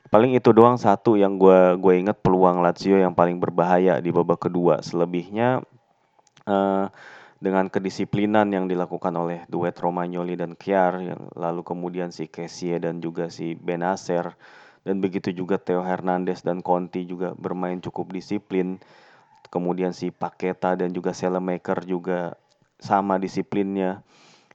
Paling 0.05 0.37
itu 0.37 0.53
doang 0.53 0.77
satu 0.77 1.17
yang 1.17 1.41
gue 1.41 1.81
gue 1.81 1.93
inget 1.97 2.21
peluang 2.21 2.61
Lazio 2.61 2.95
yang 2.95 3.17
paling 3.17 3.41
berbahaya 3.41 3.97
di 3.97 4.13
babak 4.13 4.47
kedua. 4.47 4.79
Selebihnya 4.85 5.65
uh, 6.45 6.85
dengan 7.41 7.67
kedisiplinan 7.67 8.53
yang 8.53 8.69
dilakukan 8.69 9.11
oleh 9.17 9.43
duet 9.49 9.75
Romagnoli 9.75 10.37
dan 10.37 10.53
Kiar 10.53 11.01
yang 11.01 11.21
lalu 11.35 11.65
kemudian 11.65 12.13
si 12.13 12.29
Kessie 12.29 12.77
dan 12.77 13.01
juga 13.01 13.33
si 13.33 13.57
Benacer 13.57 14.37
dan 14.85 15.01
begitu 15.01 15.33
juga 15.33 15.57
Theo 15.57 15.81
Hernandez 15.81 16.45
dan 16.45 16.61
Conti 16.61 17.03
juga 17.09 17.33
bermain 17.33 17.81
cukup 17.81 18.13
disiplin 18.13 18.77
kemudian 19.49 19.91
si 19.91 20.13
Paketa 20.13 20.77
dan 20.77 20.93
juga 20.93 21.11
Selemaker 21.11 21.83
juga 21.83 22.37
sama 22.77 23.17
disiplinnya 23.17 24.05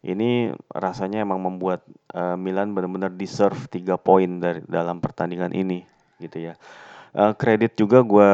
ini 0.00 0.49
rasanya 0.72 1.20
emang 1.28 1.44
membuat 1.44 1.84
uh, 2.16 2.32
Milan 2.32 2.72
benar-benar 2.72 3.12
deserve 3.12 3.68
tiga 3.68 4.00
poin 4.00 4.40
dari 4.40 4.64
dalam 4.64 4.96
pertandingan 4.96 5.52
ini 5.52 5.84
gitu 6.16 6.52
ya. 6.52 6.54
Uh, 7.12 7.37
kredit 7.37 7.76
juga 7.76 8.00
gue 8.00 8.32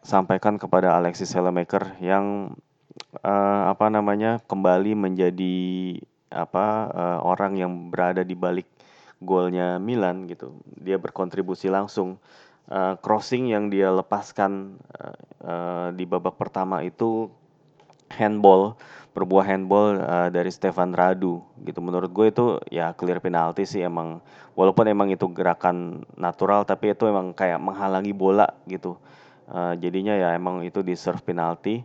sampaikan 0.00 0.56
kepada 0.56 0.96
Alexis 0.96 1.28
Selemaker 1.28 2.00
yang 2.00 2.56
uh, 3.20 3.62
apa 3.68 3.92
namanya 3.92 4.40
kembali 4.48 4.96
menjadi 4.96 5.56
apa 6.32 6.66
uh, 6.88 7.18
orang 7.28 7.60
yang 7.60 7.72
berada 7.92 8.24
di 8.24 8.32
balik 8.32 8.68
golnya 9.26 9.82
Milan 9.82 10.30
gitu. 10.30 10.54
Dia 10.78 10.96
berkontribusi 11.02 11.66
langsung. 11.66 12.22
Uh, 12.66 12.98
crossing 12.98 13.54
yang 13.54 13.70
dia 13.70 13.94
lepaskan 13.94 14.74
uh, 14.90 15.14
uh, 15.46 15.88
di 15.94 16.02
babak 16.02 16.34
pertama 16.34 16.82
itu 16.82 17.30
handball 18.10 18.74
berbuah 19.16 19.48
handball 19.48 19.96
uh, 19.96 20.28
dari 20.28 20.52
Stefan 20.52 20.92
Radu 20.92 21.40
gitu 21.64 21.80
menurut 21.80 22.12
gue 22.12 22.26
itu 22.28 22.60
ya 22.68 22.92
clear 22.92 23.16
penalti 23.16 23.64
sih 23.64 23.80
emang 23.80 24.20
walaupun 24.52 24.84
emang 24.92 25.08
itu 25.08 25.24
gerakan 25.32 26.04
natural 26.20 26.68
tapi 26.68 26.92
itu 26.92 27.08
emang 27.08 27.32
kayak 27.32 27.56
menghalangi 27.56 28.12
bola 28.12 28.44
gitu 28.68 29.00
uh, 29.48 29.72
jadinya 29.80 30.12
ya 30.12 30.36
emang 30.36 30.60
itu 30.68 30.84
deserve 30.84 31.24
penalti 31.24 31.80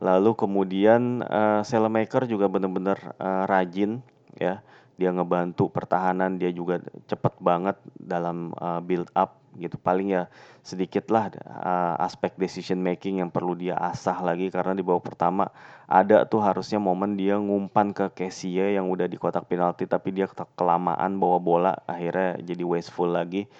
lalu 0.00 0.32
kemudian 0.32 1.20
uh, 1.28 1.60
Selemaker 1.60 2.24
juga 2.24 2.48
benar-benar 2.48 3.12
uh, 3.20 3.44
rajin 3.44 4.00
ya 4.40 4.64
dia 4.94 5.10
ngebantu 5.10 5.66
pertahanan 5.70 6.38
dia 6.38 6.54
juga 6.54 6.78
cepet 7.10 7.34
banget 7.42 7.76
dalam 7.98 8.54
uh, 8.58 8.78
build 8.78 9.10
up 9.18 9.42
gitu. 9.58 9.74
Paling 9.78 10.14
ya 10.14 10.22
sedikit 10.62 11.10
lah 11.10 11.34
uh, 11.34 11.98
aspek 11.98 12.34
decision 12.38 12.78
making 12.78 13.18
yang 13.22 13.30
perlu 13.30 13.58
dia 13.58 13.74
asah 13.74 14.22
lagi. 14.22 14.50
Karena 14.54 14.74
di 14.74 14.86
babak 14.86 15.14
pertama 15.14 15.50
ada 15.90 16.22
tuh 16.26 16.42
harusnya 16.42 16.78
momen 16.78 17.18
dia 17.18 17.34
ngumpan 17.38 17.90
ke 17.90 18.06
Kessie 18.14 18.74
yang 18.74 18.86
udah 18.86 19.10
di 19.10 19.18
kotak 19.18 19.50
penalti 19.50 19.86
tapi 19.90 20.14
dia 20.14 20.30
kelamaan 20.54 21.18
bawa 21.18 21.38
bola 21.42 21.72
akhirnya 21.90 22.38
jadi 22.38 22.62
wasteful 22.62 23.10
lagi. 23.10 23.50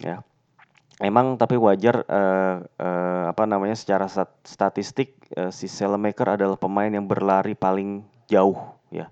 Ya. 0.00 0.24
Emang 1.00 1.34
tapi 1.34 1.58
wajar 1.58 2.04
uh, 2.06 2.62
uh, 2.78 3.24
apa 3.32 3.42
namanya 3.48 3.74
secara 3.74 4.06
stat 4.06 4.30
statistik 4.46 5.18
uh, 5.34 5.50
si 5.50 5.66
Selemaker 5.66 6.38
adalah 6.38 6.54
pemain 6.54 6.92
yang 6.92 7.08
berlari 7.10 7.58
paling 7.58 8.06
jauh 8.30 8.56
ya 8.92 9.10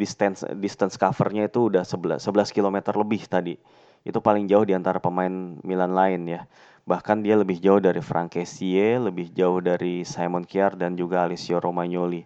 distance 0.00 0.40
distance 0.56 0.96
covernya 0.96 1.52
itu 1.52 1.68
udah 1.68 1.84
11 1.84 2.24
11 2.24 2.56
km 2.56 2.96
lebih 2.96 3.28
tadi 3.28 3.60
itu 4.04 4.18
paling 4.20 4.48
jauh 4.48 4.64
di 4.64 4.72
antara 4.72 4.96
pemain 4.96 5.60
Milan 5.60 5.92
lain 5.92 6.24
ya. 6.24 6.48
Bahkan 6.88 7.20
dia 7.20 7.36
lebih 7.36 7.60
jauh 7.60 7.78
dari 7.78 8.00
Frank 8.00 8.34
Kessie, 8.34 8.96
lebih 8.96 9.30
jauh 9.36 9.60
dari 9.60 10.02
Simon 10.08 10.48
Kjaer 10.48 10.74
dan 10.74 10.96
juga 10.96 11.28
Alessio 11.28 11.60
Romagnoli. 11.60 12.24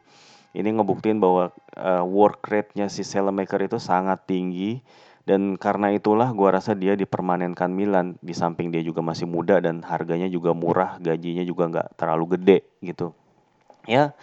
Ini 0.54 0.70
ngebuktiin 0.70 1.18
bahwa 1.18 1.50
uh, 1.74 2.04
work 2.06 2.46
rate-nya 2.46 2.86
si 2.86 3.02
Selemaker 3.02 3.66
itu 3.66 3.82
sangat 3.82 4.22
tinggi 4.30 4.78
dan 5.26 5.58
karena 5.58 5.90
itulah 5.90 6.30
gua 6.30 6.54
rasa 6.54 6.78
dia 6.78 6.94
dipermanenkan 6.94 7.74
Milan 7.74 8.14
di 8.22 8.30
samping 8.30 8.70
dia 8.70 8.78
juga 8.78 9.02
masih 9.02 9.26
muda 9.26 9.58
dan 9.58 9.82
harganya 9.82 10.30
juga 10.30 10.54
murah, 10.54 11.02
gajinya 11.02 11.42
juga 11.42 11.66
nggak 11.74 11.88
terlalu 11.98 12.38
gede 12.38 12.58
gitu. 12.86 13.10
Ya, 13.90 14.14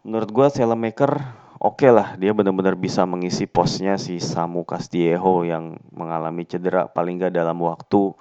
menurut 0.00 0.32
gua 0.32 0.48
Selemaker 0.48 1.20
oke 1.60 1.82
okay 1.82 1.90
lah 1.92 2.16
dia 2.20 2.32
benar-benar 2.36 2.76
bisa 2.76 3.04
mengisi 3.08 3.44
posnya 3.48 3.96
si 3.96 4.20
Samu 4.20 4.62
Castillejo 4.62 5.44
yang 5.44 5.80
mengalami 5.92 6.44
cedera 6.44 6.88
paling 6.88 7.20
nggak 7.20 7.34
dalam 7.34 7.58
waktu 7.64 8.12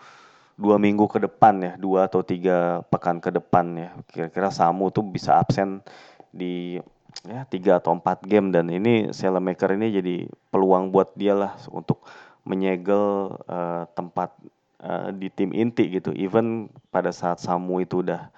dua 0.55 0.79
minggu 0.79 1.11
ke 1.11 1.19
depan 1.19 1.59
ya 1.59 1.73
dua 1.75 2.07
atau 2.07 2.23
tiga 2.23 2.79
pekan 2.87 3.19
ke 3.19 3.29
depan 3.31 3.65
ya. 3.75 3.89
Kira-kira 4.07 4.49
Samu 4.51 4.87
tuh 4.89 5.03
bisa 5.03 5.35
absen 5.35 5.83
di 6.31 6.79
ya 7.27 7.43
tiga 7.47 7.83
atau 7.83 7.95
empat 7.95 8.23
game. 8.23 8.55
Dan 8.55 8.71
ini 8.71 9.11
Selemaker 9.11 9.75
ini 9.75 9.91
jadi 9.91 10.15
peluang 10.49 10.95
buat 10.95 11.11
dia 11.19 11.35
lah 11.35 11.59
untuk 11.71 12.07
menyegel 12.47 13.35
uh, 13.51 13.83
tempat 13.91 14.31
uh, 14.79 15.11
di 15.11 15.27
tim 15.27 15.51
inti 15.51 15.91
gitu. 15.91 16.15
Even 16.15 16.71
pada 16.87 17.11
saat 17.11 17.43
Samu 17.43 17.83
itu 17.83 17.99
udah 17.99 18.31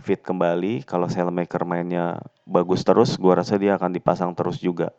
fit 0.00 0.24
kembali 0.24 0.88
kalau 0.88 1.04
Selemaker 1.10 1.68
mainnya 1.68 2.24
bagus 2.48 2.80
terus 2.80 3.20
gue 3.20 3.32
rasa 3.32 3.60
dia 3.60 3.76
akan 3.76 3.92
dipasang 3.92 4.32
terus 4.32 4.56
juga 4.56 4.94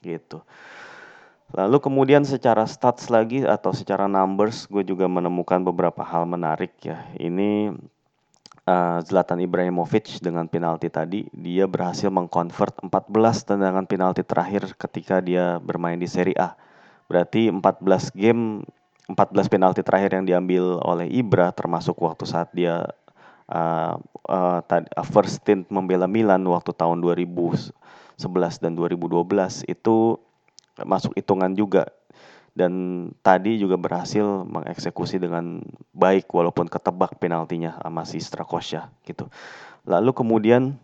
gitu. 0.00 0.40
Lalu 1.50 1.82
kemudian 1.82 2.22
secara 2.22 2.62
stats 2.64 3.10
lagi 3.10 3.42
atau 3.42 3.74
secara 3.74 4.06
numbers 4.06 4.70
gue 4.70 4.86
juga 4.86 5.10
menemukan 5.10 5.60
beberapa 5.66 6.00
hal 6.06 6.24
menarik 6.24 6.72
ya. 6.80 7.04
Ini 7.18 7.74
uh, 8.70 8.98
Zlatan 9.02 9.42
Ibrahimovic 9.42 10.22
dengan 10.22 10.46
penalti 10.46 10.86
tadi 10.88 11.26
dia 11.34 11.66
berhasil 11.66 12.08
mengkonvert 12.08 12.80
14 12.86 13.50
tendangan 13.50 13.84
penalti 13.84 14.22
terakhir 14.22 14.72
ketika 14.78 15.18
dia 15.18 15.58
bermain 15.58 15.98
di 15.98 16.06
Serie 16.06 16.38
A. 16.38 16.54
Berarti 17.10 17.50
14 17.50 18.14
game 18.14 18.62
14 19.10 19.50
penalti 19.50 19.82
terakhir 19.82 20.14
yang 20.14 20.24
diambil 20.26 20.78
oleh 20.86 21.10
Ibra 21.10 21.50
termasuk 21.50 21.98
waktu 21.98 22.30
saat 22.30 22.54
dia 22.54 22.86
uh, 23.50 23.98
uh, 24.30 25.06
first 25.10 25.42
stint 25.42 25.66
membela 25.68 26.06
Milan 26.06 26.46
waktu 26.46 26.70
tahun 26.72 27.02
2011 27.02 27.74
dan 28.62 28.72
2012 28.78 29.66
itu 29.66 30.16
masuk 30.86 31.12
hitungan 31.18 31.52
juga 31.52 31.90
dan 32.54 32.72
tadi 33.22 33.62
juga 33.62 33.78
berhasil 33.78 34.42
mengeksekusi 34.46 35.22
dengan 35.22 35.62
baik 35.94 36.26
walaupun 36.30 36.66
ketebak 36.66 37.14
penaltinya 37.22 37.78
sama 37.78 38.02
si 38.02 38.18
Strakosha 38.18 38.90
gitu. 39.06 39.30
Lalu 39.86 40.10
kemudian 40.12 40.74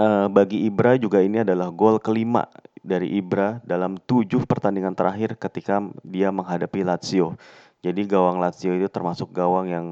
uh, 0.00 0.26
bagi 0.32 0.64
Ibra 0.66 0.96
juga 0.96 1.20
ini 1.20 1.44
adalah 1.44 1.68
gol 1.68 2.00
kelima 2.00 2.48
dari 2.80 3.12
Ibra 3.20 3.60
dalam 3.62 4.00
tujuh 4.00 4.48
pertandingan 4.48 4.96
terakhir 4.96 5.36
ketika 5.36 5.84
dia 6.00 6.32
menghadapi 6.32 6.80
Lazio. 6.80 7.36
Jadi 7.80 8.08
gawang 8.08 8.40
Lazio 8.40 8.76
itu 8.76 8.88
termasuk 8.88 9.32
gawang 9.32 9.68
yang 9.68 9.86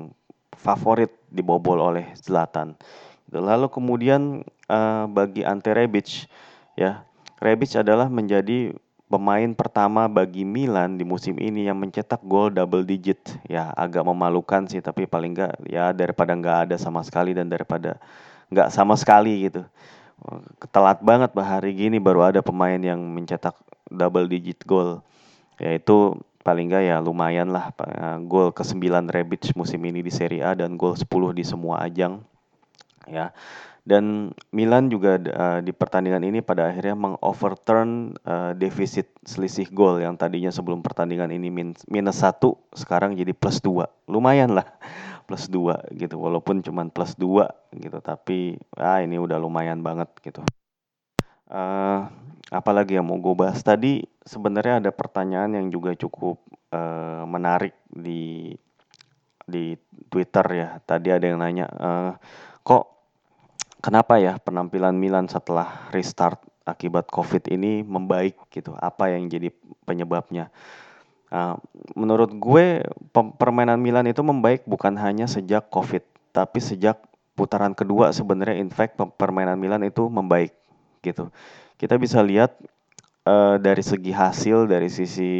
favorit 0.58 1.14
dibobol 1.30 1.78
oleh 1.78 2.10
Zlatan. 2.18 2.74
Lalu 3.30 3.70
kemudian 3.70 4.42
uh, 4.66 5.04
bagi 5.06 5.46
Ante 5.46 5.70
Rebic 5.70 6.26
ya, 6.74 7.04
Rebic 7.38 7.76
adalah 7.78 8.10
menjadi 8.10 8.74
pemain 9.08 9.48
pertama 9.56 10.04
bagi 10.04 10.44
Milan 10.44 11.00
di 11.00 11.04
musim 11.04 11.38
ini 11.40 11.64
yang 11.64 11.80
mencetak 11.80 12.20
gol 12.24 12.52
double 12.52 12.84
digit. 12.84 13.20
Ya, 13.48 13.72
agak 13.76 14.04
memalukan 14.04 14.68
sih 14.68 14.82
tapi 14.82 15.08
paling 15.08 15.36
enggak 15.36 15.54
ya 15.68 15.92
daripada 15.92 16.32
enggak 16.36 16.58
ada 16.68 16.76
sama 16.76 17.00
sekali 17.04 17.32
dan 17.32 17.48
daripada 17.48 17.96
enggak 18.52 18.68
sama 18.72 18.96
sekali 18.96 19.48
gitu. 19.48 19.62
Telat 20.74 20.98
banget 21.00 21.30
bah 21.30 21.46
hari 21.46 21.76
gini 21.76 22.02
baru 22.02 22.26
ada 22.26 22.40
pemain 22.42 22.80
yang 22.80 22.98
mencetak 22.98 23.54
double 23.86 24.26
digit 24.26 24.60
gol. 24.64 25.04
Yaitu 25.58 26.16
paling 26.48 26.72
enggak 26.72 26.88
ya 26.88 26.96
lumayan 27.04 27.52
lah 27.52 27.68
gol 28.24 28.56
ke-9 28.56 29.12
Rebic 29.12 29.52
musim 29.52 29.84
ini 29.84 30.00
di 30.00 30.08
Serie 30.08 30.40
A 30.40 30.56
dan 30.56 30.80
gol 30.80 30.96
10 30.96 31.04
di 31.36 31.44
semua 31.44 31.84
ajang. 31.84 32.24
ya. 33.04 33.36
Dan 33.88 34.36
Milan 34.52 34.92
juga 34.92 35.16
uh, 35.16 35.60
di 35.64 35.72
pertandingan 35.72 36.20
ini 36.20 36.44
pada 36.44 36.68
akhirnya 36.68 36.92
mengoverturn 36.92 38.16
uh, 38.20 38.52
defisit 38.52 39.08
selisih 39.24 39.68
gol 39.72 40.00
yang 40.00 40.16
tadinya 40.16 40.52
sebelum 40.52 40.84
pertandingan 40.84 41.32
ini 41.32 41.48
min 41.48 41.72
minus 41.88 42.20
satu 42.20 42.56
sekarang 42.76 43.16
jadi 43.16 43.32
plus 43.32 43.64
dua 43.64 43.88
lumayan 44.04 44.52
lah 44.52 44.68
plus 45.28 45.48
dua 45.48 45.80
gitu 45.96 46.20
walaupun 46.20 46.60
cuma 46.60 46.84
plus 46.92 47.16
dua 47.16 47.48
gitu 47.72 47.96
tapi 48.04 48.60
ah 48.76 49.00
ini 49.00 49.16
udah 49.16 49.40
lumayan 49.40 49.80
banget 49.80 50.12
gitu 50.20 50.44
uh, 51.48 52.12
apalagi 52.52 52.96
yang 52.96 53.08
mau 53.08 53.20
gue 53.20 53.34
bahas 53.36 53.60
tadi 53.60 54.04
sebenarnya 54.28 54.84
ada 54.84 54.90
pertanyaan 54.92 55.56
yang 55.56 55.66
juga 55.72 55.96
cukup 55.96 56.36
uh, 56.70 57.24
menarik 57.24 57.72
di 57.88 58.52
di 59.48 59.72
Twitter 60.12 60.44
ya 60.52 60.68
tadi 60.84 61.08
ada 61.08 61.24
yang 61.24 61.40
nanya 61.40 61.66
uh, 61.72 62.12
kok 62.60 62.84
kenapa 63.80 64.20
ya 64.20 64.36
penampilan 64.36 64.92
Milan 64.92 65.26
setelah 65.32 65.88
restart 65.88 66.44
akibat 66.68 67.08
COVID 67.08 67.48
ini 67.48 67.80
membaik 67.80 68.36
gitu? 68.52 68.76
Apa 68.76 69.16
yang 69.16 69.32
jadi 69.32 69.48
penyebabnya? 69.88 70.52
Uh, 71.28 71.56
menurut 71.92 72.32
gue 72.36 72.84
permainan 73.12 73.80
Milan 73.80 74.08
itu 74.08 74.20
membaik 74.20 74.64
bukan 74.64 74.96
hanya 75.00 75.24
sejak 75.28 75.68
COVID, 75.72 76.04
tapi 76.32 76.60
sejak 76.60 77.00
putaran 77.32 77.72
kedua 77.72 78.10
sebenarnya 78.12 78.60
in 78.60 78.72
fact 78.72 79.00
permainan 79.16 79.56
Milan 79.56 79.84
itu 79.84 80.08
membaik 80.08 80.52
gitu. 81.00 81.32
Kita 81.78 81.94
bisa 81.96 82.20
lihat 82.24 82.56
uh, 83.28 83.54
dari 83.60 83.84
segi 83.84 84.12
hasil, 84.16 84.64
dari 84.64 84.88
sisi 84.88 85.32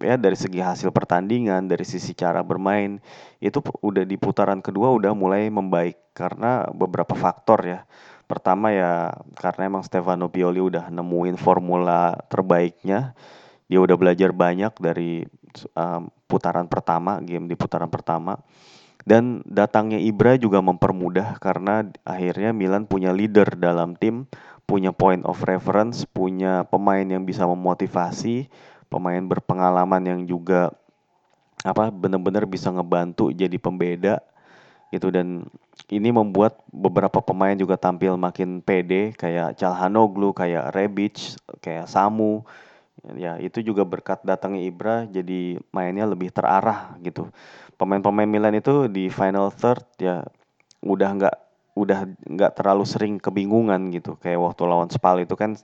ya 0.00 0.16
dari 0.16 0.34
segi 0.34 0.58
hasil 0.58 0.88
pertandingan, 0.90 1.68
dari 1.68 1.84
sisi 1.84 2.16
cara 2.16 2.40
bermain 2.40 2.96
itu 3.38 3.60
udah 3.84 4.08
di 4.08 4.16
putaran 4.16 4.64
kedua 4.64 4.88
udah 4.90 5.12
mulai 5.12 5.52
membaik 5.52 6.16
karena 6.16 6.64
beberapa 6.72 7.12
faktor 7.12 7.60
ya. 7.68 7.80
Pertama 8.24 8.72
ya 8.72 9.12
karena 9.36 9.68
emang 9.68 9.84
Stefano 9.84 10.32
Pioli 10.32 10.58
udah 10.64 10.88
nemuin 10.88 11.36
formula 11.36 12.16
terbaiknya. 12.32 13.12
Dia 13.68 13.80
udah 13.80 13.96
belajar 13.96 14.36
banyak 14.36 14.72
dari 14.80 15.24
um, 15.76 16.08
putaran 16.28 16.68
pertama, 16.68 17.20
game 17.20 17.48
di 17.48 17.56
putaran 17.56 17.88
pertama. 17.88 18.36
Dan 19.02 19.42
datangnya 19.42 19.98
Ibra 19.98 20.38
juga 20.38 20.62
mempermudah 20.62 21.40
karena 21.42 21.82
akhirnya 22.06 22.54
Milan 22.54 22.86
punya 22.86 23.10
leader 23.10 23.58
dalam 23.58 23.98
tim, 23.98 24.30
punya 24.66 24.90
point 24.94 25.22
of 25.28 25.38
reference, 25.44 26.08
punya 26.08 26.64
pemain 26.68 27.04
yang 27.04 27.22
bisa 27.26 27.44
memotivasi, 27.44 28.48
pemain 28.88 29.20
berpengalaman 29.20 30.02
yang 30.04 30.20
juga 30.24 30.72
apa 31.62 31.94
benar-benar 31.94 32.42
bisa 32.44 32.74
ngebantu 32.74 33.30
jadi 33.30 33.54
pembeda 33.54 34.18
gitu 34.92 35.08
dan 35.08 35.46
ini 35.88 36.12
membuat 36.12 36.60
beberapa 36.68 37.24
pemain 37.24 37.56
juga 37.56 37.80
tampil 37.80 38.20
makin 38.20 38.60
pede 38.60 39.16
kayak 39.16 39.56
Calhanoglu, 39.56 40.36
kayak 40.36 40.68
Rebic, 40.76 41.40
kayak 41.64 41.88
Samu. 41.88 42.44
Ya, 43.18 43.34
itu 43.42 43.64
juga 43.66 43.82
berkat 43.82 44.22
datangnya 44.22 44.62
Ibra 44.62 44.96
jadi 45.10 45.58
mainnya 45.74 46.06
lebih 46.06 46.30
terarah 46.30 46.94
gitu. 47.02 47.32
Pemain-pemain 47.74 48.28
Milan 48.28 48.54
itu 48.54 48.86
di 48.86 49.10
final 49.10 49.50
third 49.50 49.82
ya 49.98 50.22
udah 50.84 51.10
nggak 51.18 51.36
udah 51.72 52.04
nggak 52.28 52.52
terlalu 52.52 52.84
sering 52.84 53.16
kebingungan 53.16 53.88
gitu 53.92 54.20
kayak 54.20 54.40
waktu 54.40 54.62
lawan 54.68 54.92
Spal 54.92 55.24
itu 55.24 55.32
kan 55.36 55.56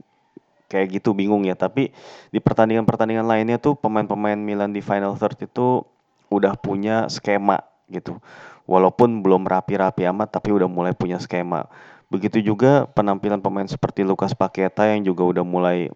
kayak 0.68 1.00
gitu 1.00 1.16
bingung 1.16 1.48
ya. 1.48 1.56
Tapi 1.56 1.90
di 2.30 2.38
pertandingan-pertandingan 2.38 3.24
lainnya 3.24 3.56
tuh 3.58 3.74
pemain-pemain 3.74 4.36
Milan 4.36 4.70
di 4.70 4.84
final 4.84 5.16
third 5.16 5.40
itu 5.40 5.82
udah 6.28 6.54
punya 6.60 7.08
skema 7.08 7.64
gitu. 7.88 8.20
Walaupun 8.68 9.24
belum 9.24 9.48
rapi-rapi 9.48 10.04
amat 10.12 10.28
tapi 10.28 10.52
udah 10.52 10.68
mulai 10.68 10.92
punya 10.92 11.16
skema. 11.16 11.64
Begitu 12.12 12.40
juga 12.44 12.84
penampilan 12.92 13.40
pemain 13.40 13.68
seperti 13.68 14.04
Lukas 14.04 14.36
Paketa 14.36 14.88
yang 14.88 15.04
juga 15.04 15.24
udah 15.24 15.44
mulai 15.44 15.88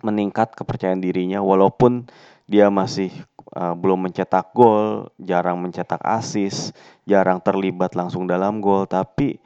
meningkat 0.00 0.56
kepercayaan 0.56 1.02
dirinya 1.02 1.44
walaupun 1.44 2.08
dia 2.48 2.72
masih 2.72 3.12
uh, 3.56 3.74
belum 3.74 4.08
mencetak 4.08 4.52
gol, 4.52 5.10
jarang 5.20 5.58
mencetak 5.60 6.00
assist, 6.04 6.76
jarang 7.04 7.40
terlibat 7.40 7.96
langsung 7.96 8.28
dalam 8.28 8.60
gol, 8.62 8.84
tapi 8.84 9.40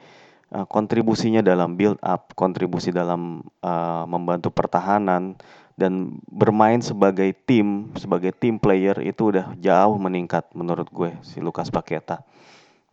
uh, 0.53 0.67
kontribusinya 0.67 1.43
dalam 1.43 1.75
build 1.75 1.99
up, 2.03 2.35
kontribusi 2.37 2.93
dalam 2.93 3.43
uh, 3.63 4.03
membantu 4.05 4.51
pertahanan 4.51 5.35
dan 5.75 6.23
bermain 6.31 6.79
sebagai 6.79 7.35
tim, 7.43 7.91
sebagai 7.99 8.31
tim 8.31 8.55
player 8.55 8.95
itu 9.03 9.35
udah 9.35 9.51
jauh 9.59 9.95
meningkat 9.99 10.47
menurut 10.55 10.87
gue 10.87 11.11
si 11.19 11.43
Lukas 11.43 11.67
Paketa 11.67 12.23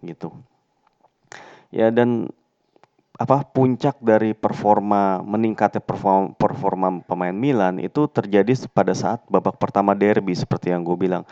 gitu. 0.02 0.34
Ya 1.70 1.88
dan 1.94 2.28
apa 3.22 3.46
puncak 3.46 4.02
dari 4.02 4.35
performa 4.35 5.22
meningkatnya 5.22 5.78
performa, 5.78 6.35
performa 6.35 6.98
pemain 7.06 7.30
Milan 7.30 7.78
itu 7.78 8.11
terjadi 8.11 8.66
pada 8.66 8.90
saat 8.98 9.22
babak 9.30 9.62
pertama 9.62 9.94
derby 9.94 10.35
seperti 10.35 10.74
yang 10.74 10.82
gue 10.82 10.98
bilang. 10.98 11.22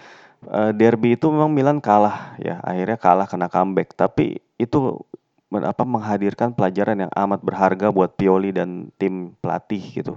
Uh, 0.41 0.73
derby 0.73 1.19
itu 1.19 1.29
memang 1.29 1.51
Milan 1.53 1.83
kalah 1.83 2.39
ya, 2.39 2.63
akhirnya 2.63 2.97
kalah 2.97 3.27
kena 3.29 3.51
comeback, 3.51 3.93
tapi 3.93 4.41
itu 4.57 5.03
apa 5.51 5.83
menghadirkan 5.83 6.55
pelajaran 6.55 7.05
yang 7.05 7.13
amat 7.13 7.43
berharga 7.43 7.91
buat 7.91 8.15
Pioli 8.15 8.55
dan 8.55 8.89
tim 8.97 9.35
pelatih 9.43 9.83
gitu. 9.83 10.15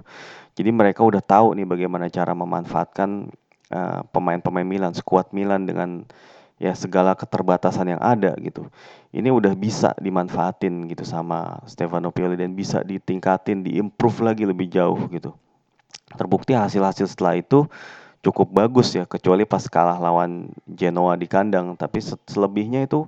Jadi 0.54 0.70
mereka 0.70 1.02
udah 1.02 1.20
tahu 1.20 1.58
nih 1.58 1.66
bagaimana 1.66 2.06
cara 2.06 2.32
memanfaatkan 2.32 3.34
uh, 3.74 4.00
pemain-pemain 4.14 4.64
Milan, 4.64 4.94
skuad 4.94 5.34
Milan 5.34 5.66
dengan 5.66 6.06
ya 6.64 6.72
segala 6.72 7.12
keterbatasan 7.12 7.92
yang 7.92 8.00
ada 8.00 8.32
gitu. 8.40 8.64
Ini 9.12 9.28
udah 9.28 9.52
bisa 9.52 9.92
dimanfaatin 10.00 10.88
gitu 10.88 11.04
sama 11.04 11.60
Stefano 11.68 12.08
Pioli 12.08 12.40
dan 12.40 12.56
bisa 12.56 12.80
ditingkatin, 12.80 13.60
diimprove 13.60 14.24
lagi 14.24 14.48
lebih 14.48 14.72
jauh 14.72 14.96
gitu. 15.12 15.36
Terbukti 16.16 16.56
hasil-hasil 16.56 17.12
setelah 17.12 17.36
itu 17.36 17.68
cukup 18.24 18.48
bagus 18.48 18.96
ya, 18.96 19.04
kecuali 19.04 19.44
pas 19.44 19.60
kalah 19.68 20.00
lawan 20.00 20.48
Genoa 20.64 21.20
di 21.20 21.28
kandang. 21.28 21.76
Tapi 21.76 22.00
selebihnya 22.24 22.88
itu 22.88 23.04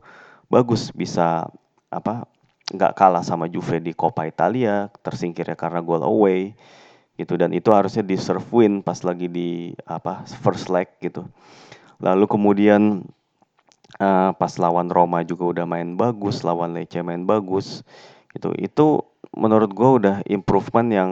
bagus, 0.52 0.92
bisa 0.92 1.48
apa 1.88 2.28
nggak 2.76 2.92
kalah 2.92 3.24
sama 3.24 3.48
Juve 3.48 3.80
di 3.80 3.96
Coppa 3.96 4.28
Italia, 4.28 4.92
tersingkir 5.00 5.48
ya 5.48 5.56
karena 5.56 5.80
goal 5.80 6.04
away 6.04 6.52
gitu 7.16 7.40
dan 7.40 7.48
itu 7.56 7.72
harusnya 7.72 8.04
deserve 8.04 8.44
win 8.52 8.84
pas 8.84 9.00
lagi 9.00 9.24
di 9.24 9.72
apa 9.88 10.28
first 10.44 10.68
leg 10.68 10.84
gitu. 11.00 11.24
Lalu 11.96 12.28
kemudian 12.28 13.08
uh, 14.00 14.30
pas 14.36 14.52
lawan 14.60 14.88
Roma 14.88 15.22
juga 15.26 15.50
udah 15.52 15.66
main 15.68 15.96
bagus, 15.96 16.44
lawan 16.44 16.76
Lecce 16.76 17.00
main 17.04 17.24
bagus 17.24 17.82
gitu. 18.32 18.52
Itu 18.56 19.08
menurut 19.36 19.70
gue 19.72 19.90
udah 20.02 20.16
improvement 20.28 20.88
yang 20.92 21.10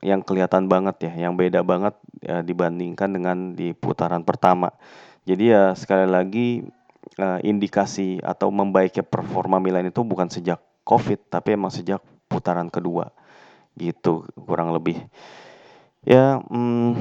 yang 0.00 0.20
kelihatan 0.24 0.68
banget 0.68 1.08
ya, 1.08 1.28
yang 1.28 1.36
beda 1.36 1.60
banget 1.60 1.96
ya, 2.20 2.40
dibandingkan 2.40 3.08
dengan 3.12 3.36
di 3.52 3.72
putaran 3.76 4.24
pertama. 4.24 4.72
Jadi 5.24 5.52
ya 5.52 5.72
sekali 5.72 6.04
lagi 6.04 6.48
uh, 7.16 7.40
indikasi 7.40 8.20
atau 8.20 8.52
membaiknya 8.52 9.04
performa 9.04 9.56
Milan 9.60 9.88
itu 9.88 10.04
bukan 10.04 10.28
sejak 10.28 10.60
COVID, 10.84 11.32
tapi 11.32 11.56
emang 11.56 11.72
sejak 11.72 12.04
putaran 12.28 12.68
kedua, 12.68 13.08
gitu 13.76 14.28
kurang 14.44 14.76
lebih. 14.76 15.00
Ya, 16.04 16.36
hmm, 16.44 16.92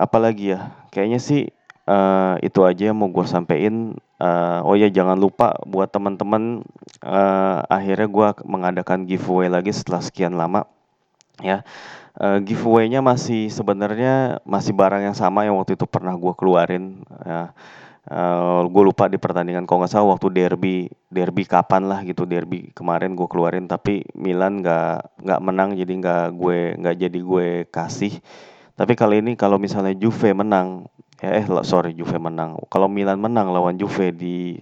apalagi 0.00 0.56
ya, 0.56 0.72
kayaknya 0.88 1.20
sih 1.20 1.52
uh, 1.84 2.40
itu 2.40 2.64
aja 2.64 2.88
yang 2.88 2.96
mau 2.96 3.12
gue 3.12 3.28
sampein. 3.28 4.00
Uh, 4.18 4.66
oh 4.66 4.74
ya 4.74 4.90
jangan 4.90 5.14
lupa 5.14 5.54
buat 5.62 5.94
teman-teman, 5.94 6.66
uh, 7.06 7.58
akhirnya 7.70 8.10
gue 8.10 8.28
mengadakan 8.50 9.06
giveaway 9.06 9.46
lagi 9.46 9.70
setelah 9.70 10.02
sekian 10.02 10.34
lama, 10.34 10.66
ya. 11.38 11.62
Uh, 12.18 12.42
giveaway-nya 12.42 12.98
masih 12.98 13.46
sebenarnya 13.46 14.42
masih 14.42 14.74
barang 14.74 15.06
yang 15.06 15.14
sama 15.14 15.46
yang 15.46 15.54
waktu 15.54 15.78
itu 15.78 15.86
pernah 15.86 16.18
gue 16.18 16.34
keluarin, 16.34 17.06
ya 17.22 17.54
Uh, 18.08 18.64
gue 18.72 18.88
lupa 18.88 19.04
di 19.04 19.20
pertandingan 19.20 19.68
kalau 19.68 19.84
nggak 19.84 19.92
salah 19.92 20.16
waktu 20.16 20.32
derby 20.32 20.88
derby 21.12 21.44
kapan 21.44 21.84
lah 21.84 22.00
gitu 22.08 22.24
derby 22.24 22.72
kemarin 22.72 23.12
gue 23.12 23.28
keluarin 23.28 23.68
tapi 23.68 24.00
Milan 24.16 24.64
nggak 24.64 25.20
nggak 25.28 25.40
menang 25.44 25.76
jadi 25.76 25.92
nggak 25.92 26.26
gue 26.32 26.58
nggak 26.80 26.96
jadi 27.04 27.18
gue 27.20 27.46
kasih 27.68 28.16
tapi 28.80 28.96
kali 28.96 29.20
ini 29.20 29.36
kalau 29.36 29.60
misalnya 29.60 29.92
Juve 29.92 30.32
menang 30.32 30.88
ya 31.18 31.30
eh 31.34 31.46
sorry 31.66 31.94
Juve 31.98 32.18
menang 32.18 32.58
kalau 32.70 32.86
Milan 32.86 33.18
menang 33.18 33.50
lawan 33.50 33.74
Juve 33.74 34.14
di 34.14 34.58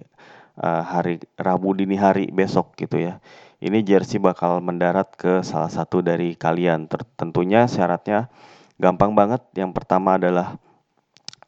uh, 0.57 0.83
hari 0.83 1.21
Rabu 1.37 1.77
dini 1.77 1.97
hari 1.97 2.29
besok 2.33 2.73
gitu 2.77 2.97
ya 2.97 3.21
ini 3.61 3.81
jersey 3.81 4.21
bakal 4.21 4.61
mendarat 4.61 5.13
ke 5.17 5.41
salah 5.41 5.69
satu 5.69 6.01
dari 6.01 6.33
kalian 6.37 6.89
tentunya 7.17 7.65
syaratnya 7.65 8.29
gampang 8.77 9.13
banget 9.17 9.41
yang 9.57 9.73
pertama 9.73 10.17
adalah 10.17 10.57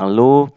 lu 0.02 0.50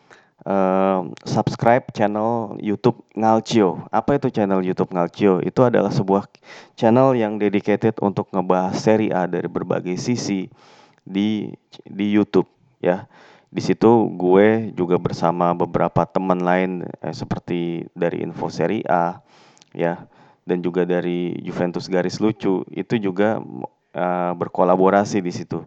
uh, 0.47 1.01
subscribe 1.27 1.87
channel 1.95 2.59
YouTube 2.59 3.03
Ngalcio. 3.15 3.87
Apa 3.91 4.19
itu 4.19 4.31
channel 4.31 4.63
YouTube 4.63 4.95
Ngalcio? 4.95 5.43
Itu 5.43 5.67
adalah 5.67 5.91
sebuah 5.91 6.31
channel 6.79 7.15
yang 7.19 7.39
dedicated 7.39 7.99
untuk 8.03 8.31
ngebahas 8.31 8.75
seri 8.79 9.11
A 9.11 9.27
dari 9.27 9.47
berbagai 9.47 9.99
sisi 9.99 10.47
di 11.03 11.51
di 11.87 12.07
YouTube 12.11 12.49
ya. 12.83 13.07
Di 13.53 13.61
situ 13.61 14.09
gue 14.17 14.73
juga 14.73 14.97
bersama 14.97 15.53
beberapa 15.53 16.09
teman 16.09 16.41
lain 16.41 16.89
eh, 17.05 17.13
seperti 17.13 17.85
dari 17.93 18.25
Info 18.25 18.49
Seri 18.49 18.81
A 18.89 19.21
ya 19.77 20.09
dan 20.49 20.65
juga 20.65 20.89
dari 20.89 21.37
Juventus 21.45 21.87
garis 21.87 22.19
lucu 22.19 22.67
itu 22.73 22.95
juga 22.99 23.39
uh, 23.95 24.33
berkolaborasi 24.35 25.23
di 25.23 25.31
situ. 25.31 25.63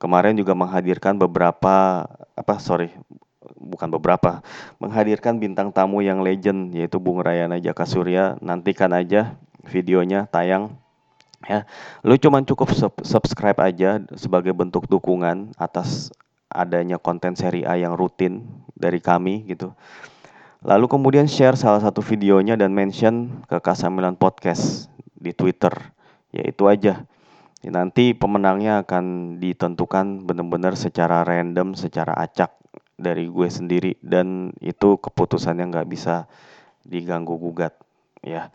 Kemarin 0.00 0.36
juga 0.36 0.56
menghadirkan 0.56 1.16
beberapa 1.16 2.04
apa 2.36 2.54
sorry 2.60 2.92
bukan 3.56 3.88
beberapa 3.92 4.44
menghadirkan 4.80 5.36
bintang 5.36 5.72
tamu 5.72 6.04
yang 6.04 6.20
legend 6.20 6.72
yaitu 6.76 7.00
Bung 7.00 7.20
Rayana 7.20 7.60
Jaka 7.60 7.84
Surya. 7.88 8.36
Nantikan 8.44 8.92
aja 8.92 9.36
videonya 9.64 10.28
tayang 10.28 10.76
ya. 11.44 11.64
Lu 12.04 12.16
cuman 12.16 12.44
cukup 12.44 12.72
sub 12.76 12.92
subscribe 13.04 13.56
aja 13.60 14.04
sebagai 14.16 14.52
bentuk 14.52 14.88
dukungan 14.88 15.52
atas 15.56 16.12
adanya 16.50 16.98
konten 16.98 17.38
seri 17.38 17.62
A 17.62 17.78
yang 17.78 17.94
rutin 17.94 18.44
dari 18.74 18.98
kami 18.98 19.46
gitu. 19.46 19.70
Lalu 20.60 20.92
kemudian 20.92 21.24
share 21.24 21.56
salah 21.56 21.80
satu 21.80 22.04
videonya 22.04 22.58
dan 22.58 22.76
mention 22.76 23.46
ke 23.48 23.56
Kasamilan 23.62 24.18
Podcast 24.18 24.92
di 25.16 25.32
Twitter. 25.32 25.72
Ya 26.34 26.44
itu 26.44 26.68
aja. 26.68 27.08
Nanti 27.64 28.12
pemenangnya 28.12 28.84
akan 28.84 29.36
ditentukan 29.40 30.24
benar-benar 30.24 30.76
secara 30.76 31.24
random, 31.24 31.76
secara 31.76 32.12
acak 32.16 32.56
dari 33.00 33.28
gue 33.32 33.48
sendiri 33.48 33.96
dan 34.04 34.52
itu 34.60 35.00
keputusannya 35.00 35.72
nggak 35.72 35.88
bisa 35.88 36.28
diganggu 36.84 37.40
gugat 37.40 37.72
ya. 38.20 38.52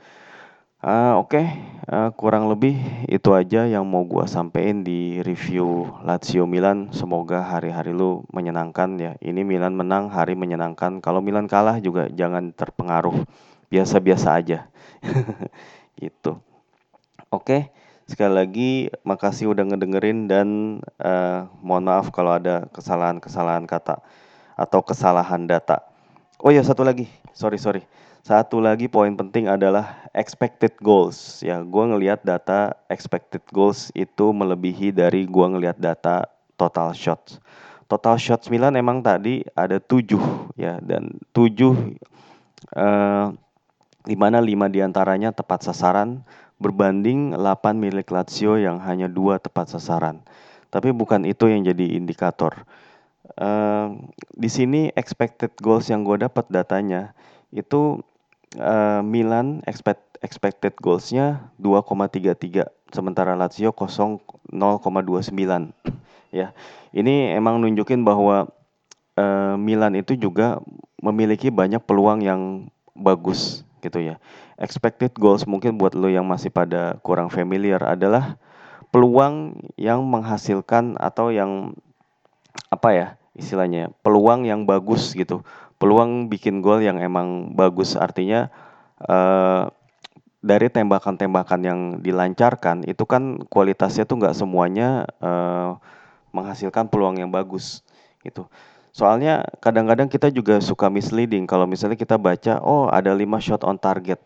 Uh, 0.85 1.17
Oke, 1.17 1.41
okay. 1.41 1.45
uh, 1.89 2.13
kurang 2.13 2.45
lebih 2.45 2.77
itu 3.09 3.33
aja 3.33 3.65
yang 3.65 3.89
mau 3.89 4.05
gue 4.05 4.21
sampein 4.29 4.85
di 4.85 5.17
review 5.25 5.89
Lazio 6.05 6.45
Milan. 6.45 6.93
Semoga 6.93 7.41
hari-hari 7.41 7.89
lu 7.89 8.21
menyenangkan 8.29 8.93
ya. 9.01 9.17
Ini 9.17 9.41
Milan 9.41 9.73
menang, 9.73 10.13
hari 10.13 10.37
menyenangkan. 10.37 11.01
Kalau 11.01 11.25
Milan 11.25 11.49
kalah 11.49 11.81
juga 11.81 12.05
jangan 12.13 12.53
terpengaruh. 12.53 13.17
Biasa-biasa 13.73 14.37
aja. 14.37 14.69
gitu. 16.05 16.37
Oke, 17.33 17.33
okay. 17.33 17.61
sekali 18.05 18.33
lagi 18.37 18.71
makasih 19.01 19.57
udah 19.57 19.65
ngedengerin 19.65 20.29
dan 20.29 20.47
uh, 21.01 21.49
mohon 21.65 21.89
maaf 21.89 22.13
kalau 22.13 22.37
ada 22.37 22.69
kesalahan-kesalahan 22.69 23.65
kata 23.65 24.05
atau 24.53 24.85
kesalahan 24.85 25.49
data. 25.49 25.81
Oh 26.45 26.53
ya 26.53 26.61
satu 26.61 26.85
lagi, 26.85 27.09
sorry 27.33 27.57
sorry 27.57 27.81
satu 28.25 28.57
lagi 28.57 28.89
poin 28.89 29.13
penting 29.13 29.45
adalah 29.45 30.09
expected 30.17 30.73
goals. 30.81 31.45
Ya, 31.45 31.61
gue 31.61 31.83
ngelihat 31.85 32.25
data 32.25 32.73
expected 32.89 33.45
goals 33.53 33.93
itu 33.93 34.33
melebihi 34.33 34.89
dari 34.89 35.29
gue 35.29 35.45
ngelihat 35.45 35.77
data 35.77 36.25
total 36.57 36.97
shots. 36.97 37.37
Total 37.85 38.17
shots 38.17 38.49
Milan 38.49 38.73
emang 38.81 39.05
tadi 39.05 39.45
ada 39.53 39.77
tujuh 39.77 40.49
ya 40.57 40.81
dan 40.81 41.21
tujuh 41.37 41.93
eh, 42.73 43.27
di 44.09 44.15
mana 44.17 44.41
lima 44.41 44.73
di 44.73 44.81
antaranya 44.81 45.29
tepat 45.29 45.69
sasaran 45.69 46.25
berbanding 46.57 47.37
8 47.37 47.77
milik 47.77 48.09
Lazio 48.09 48.57
yang 48.57 48.81
hanya 48.81 49.05
dua 49.05 49.37
tepat 49.37 49.77
sasaran. 49.77 50.25
Tapi 50.73 50.89
bukan 50.97 51.29
itu 51.29 51.45
yang 51.45 51.61
jadi 51.61 51.93
indikator. 51.93 52.65
Uh, 53.35 53.97
di 54.37 54.47
sini 54.47 54.93
expected 54.93 55.51
goals 55.59 55.89
yang 55.89 56.05
gue 56.07 56.23
dapat 56.23 56.45
datanya 56.47 57.11
itu 57.51 57.99
uh, 58.59 59.01
Milan 59.05 59.61
expect, 59.67 60.19
expected 60.23 60.73
goalsnya 60.79 61.51
2,33 61.59 62.67
sementara 62.91 63.35
Lazio 63.35 63.75
0,29 63.75 64.51
ya 66.35 66.51
ini 66.95 67.35
emang 67.35 67.59
nunjukin 67.59 68.03
bahwa 68.03 68.47
uh, 69.19 69.55
Milan 69.59 69.99
itu 69.99 70.15
juga 70.15 70.59
memiliki 70.99 71.51
banyak 71.51 71.83
peluang 71.83 72.23
yang 72.23 72.41
bagus 72.95 73.67
gitu 73.83 73.99
ya. 74.01 74.15
Expected 74.55 75.13
goals 75.19 75.43
mungkin 75.45 75.75
buat 75.75 75.93
lo 75.93 76.07
yang 76.07 76.25
masih 76.25 76.49
pada 76.49 76.97
kurang 77.03 77.27
familiar 77.27 77.83
adalah 77.83 78.39
peluang 78.89 79.59
yang 79.75 80.01
menghasilkan 80.07 80.95
atau 80.95 81.29
yang 81.29 81.75
apa 82.71 82.89
ya 82.95 83.07
istilahnya 83.35 83.91
peluang 83.99 84.47
yang 84.47 84.63
bagus 84.63 85.11
gitu 85.11 85.43
peluang 85.77 86.31
bikin 86.31 86.63
gol 86.63 86.79
yang 86.79 86.99
emang 87.03 87.51
bagus 87.53 87.99
artinya 87.99 88.47
uh, 89.03 89.67
dari 90.45 90.69
tembakan-tembakan 90.69 91.61
yang 91.65 91.79
dilancarkan 92.05 92.85
itu 92.85 93.01
kan 93.09 93.41
kualitasnya 93.49 94.05
tuh 94.05 94.21
nggak 94.21 94.37
semuanya 94.37 95.09
uh, 95.17 95.75
menghasilkan 96.29 96.85
peluang 96.85 97.17
yang 97.17 97.33
bagus 97.33 97.81
gitu. 98.21 98.45
Soalnya 98.95 99.43
kadang-kadang 99.59 100.07
kita 100.07 100.31
juga 100.31 100.61
suka 100.63 100.87
misleading 100.87 101.49
kalau 101.49 101.67
misalnya 101.67 101.99
kita 101.99 102.15
baca 102.15 102.63
oh 102.63 102.87
ada 102.87 103.11
5 103.11 103.25
shot 103.41 103.61
on 103.67 103.75
target. 103.75 104.21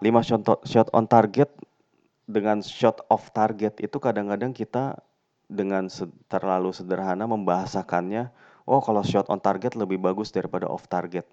5 0.00 0.08
shot 0.24 0.42
shot 0.64 0.88
on 0.94 1.04
target 1.04 1.50
dengan 2.24 2.62
shot 2.62 3.02
off 3.10 3.34
target 3.34 3.82
itu 3.82 3.96
kadang-kadang 3.98 4.54
kita 4.54 4.96
dengan 5.48 5.88
terlalu 6.28 6.70
sederhana 6.70 7.24
membahasakannya 7.24 8.30
oh 8.68 8.84
kalau 8.84 9.00
shot 9.00 9.32
on 9.32 9.40
target 9.40 9.72
lebih 9.74 9.96
bagus 9.96 10.28
daripada 10.28 10.68
off 10.68 10.84
target. 10.84 11.24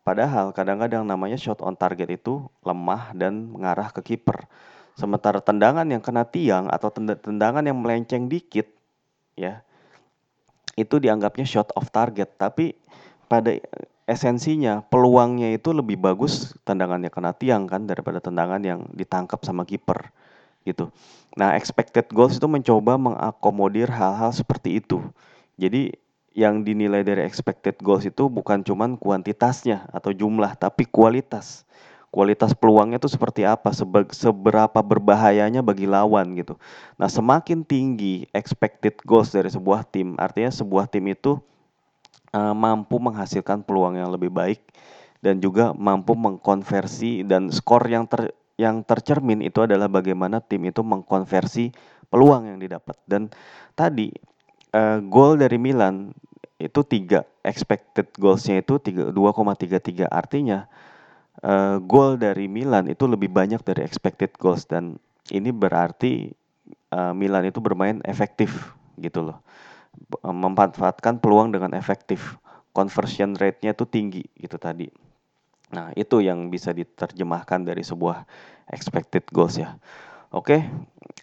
Padahal 0.00 0.56
kadang-kadang 0.56 1.04
namanya 1.04 1.36
shot 1.36 1.60
on 1.60 1.76
target 1.76 2.16
itu 2.16 2.48
lemah 2.64 3.12
dan 3.12 3.52
mengarah 3.52 3.92
ke 3.92 4.00
kiper. 4.00 4.48
Sementara 4.96 5.44
tendangan 5.44 5.84
yang 5.84 6.00
kena 6.00 6.24
tiang 6.24 6.72
atau 6.72 6.88
tendangan 7.20 7.60
yang 7.60 7.76
melenceng 7.76 8.26
dikit 8.26 8.66
ya 9.36 9.60
itu 10.80 10.96
dianggapnya 10.96 11.44
shot 11.44 11.68
off 11.76 11.92
target, 11.92 12.32
tapi 12.40 12.72
pada 13.28 13.52
esensinya 14.08 14.82
peluangnya 14.88 15.54
itu 15.54 15.70
lebih 15.70 16.00
bagus 16.00 16.56
tendangannya 16.66 17.12
kena 17.12 17.36
tiang 17.36 17.68
kan 17.68 17.84
daripada 17.84 18.18
tendangan 18.18 18.58
yang 18.64 18.88
ditangkap 18.96 19.38
sama 19.44 19.62
kiper 19.68 20.10
gitu. 20.64 20.90
Nah, 21.38 21.54
expected 21.54 22.10
goals 22.10 22.36
itu 22.36 22.48
mencoba 22.50 22.98
mengakomodir 22.98 23.88
hal-hal 23.88 24.34
seperti 24.34 24.82
itu. 24.82 25.00
Jadi 25.60 25.94
yang 26.40 26.64
dinilai 26.64 27.04
dari 27.04 27.20
expected 27.20 27.76
goals 27.84 28.08
itu 28.08 28.32
bukan 28.32 28.64
cuman 28.64 28.96
kuantitasnya 28.96 29.92
atau 29.92 30.16
jumlah, 30.16 30.56
tapi 30.56 30.88
kualitas. 30.88 31.68
Kualitas 32.10 32.56
peluangnya 32.56 32.98
itu 32.98 33.06
seperti 33.06 33.46
apa, 33.46 33.70
seberapa 34.10 34.80
berbahayanya 34.82 35.62
bagi 35.62 35.86
lawan 35.86 36.34
gitu. 36.34 36.58
Nah, 36.98 37.06
semakin 37.06 37.62
tinggi 37.62 38.26
expected 38.34 38.98
goals 39.04 39.30
dari 39.30 39.46
sebuah 39.52 39.86
tim, 39.86 40.18
artinya 40.18 40.50
sebuah 40.50 40.90
tim 40.90 41.06
itu 41.06 41.38
uh, 42.34 42.56
mampu 42.56 42.98
menghasilkan 42.98 43.62
peluang 43.62 44.00
yang 44.00 44.10
lebih 44.10 44.32
baik 44.32 44.58
dan 45.20 45.38
juga 45.38 45.76
mampu 45.76 46.16
mengkonversi 46.16 47.22
dan 47.28 47.52
skor 47.52 47.84
yang 47.86 48.08
ter 48.08 48.32
yang 48.56 48.84
tercermin 48.84 49.40
itu 49.40 49.64
adalah 49.64 49.88
bagaimana 49.88 50.42
tim 50.42 50.66
itu 50.68 50.84
mengkonversi 50.84 51.72
peluang 52.10 52.50
yang 52.50 52.58
didapat. 52.58 52.96
Dan 53.06 53.30
tadi 53.78 54.10
uh, 54.74 54.98
gol 55.00 55.40
dari 55.40 55.56
Milan 55.56 56.12
itu 56.60 56.84
tiga 56.84 57.24
expected 57.40 58.12
goalsnya 58.20 58.60
itu 58.60 58.76
2,33 58.76 60.06
artinya 60.06 60.68
uh, 61.40 61.80
gol 61.80 62.20
dari 62.20 62.46
Milan 62.46 62.92
itu 62.92 63.08
lebih 63.08 63.32
banyak 63.32 63.64
dari 63.64 63.80
expected 63.82 64.36
goals. 64.36 64.68
Dan 64.68 65.00
ini 65.32 65.50
berarti 65.50 66.30
uh, 66.92 67.16
Milan 67.16 67.48
itu 67.48 67.58
bermain 67.58 68.04
efektif 68.04 68.76
gitu 69.00 69.32
loh. 69.32 69.40
Memanfaatkan 70.22 71.18
peluang 71.18 71.50
dengan 71.50 71.72
efektif. 71.74 72.36
Conversion 72.70 73.34
rate-nya 73.34 73.74
itu 73.74 73.82
tinggi 73.82 74.22
gitu 74.38 74.54
tadi. 74.54 74.86
Nah 75.74 75.90
itu 75.98 76.22
yang 76.22 76.52
bisa 76.54 76.70
diterjemahkan 76.70 77.66
dari 77.66 77.82
sebuah 77.82 78.22
expected 78.70 79.26
goals 79.34 79.58
ya 79.58 79.74
Oke, 80.30 80.62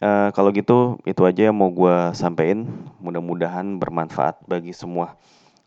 uh, 0.01 0.29
kalau 0.31 0.49
gitu 0.55 0.97
itu 1.03 1.21
aja 1.23 1.49
yang 1.51 1.57
mau 1.57 1.69
gue 1.71 2.11
sampein. 2.13 2.67
Mudah-mudahan 3.03 3.79
bermanfaat 3.79 4.43
bagi 4.45 4.71
semua. 4.71 5.15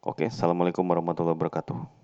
Oke, 0.00 0.32
assalamualaikum 0.32 0.84
warahmatullahi 0.86 1.36
wabarakatuh. 1.36 1.99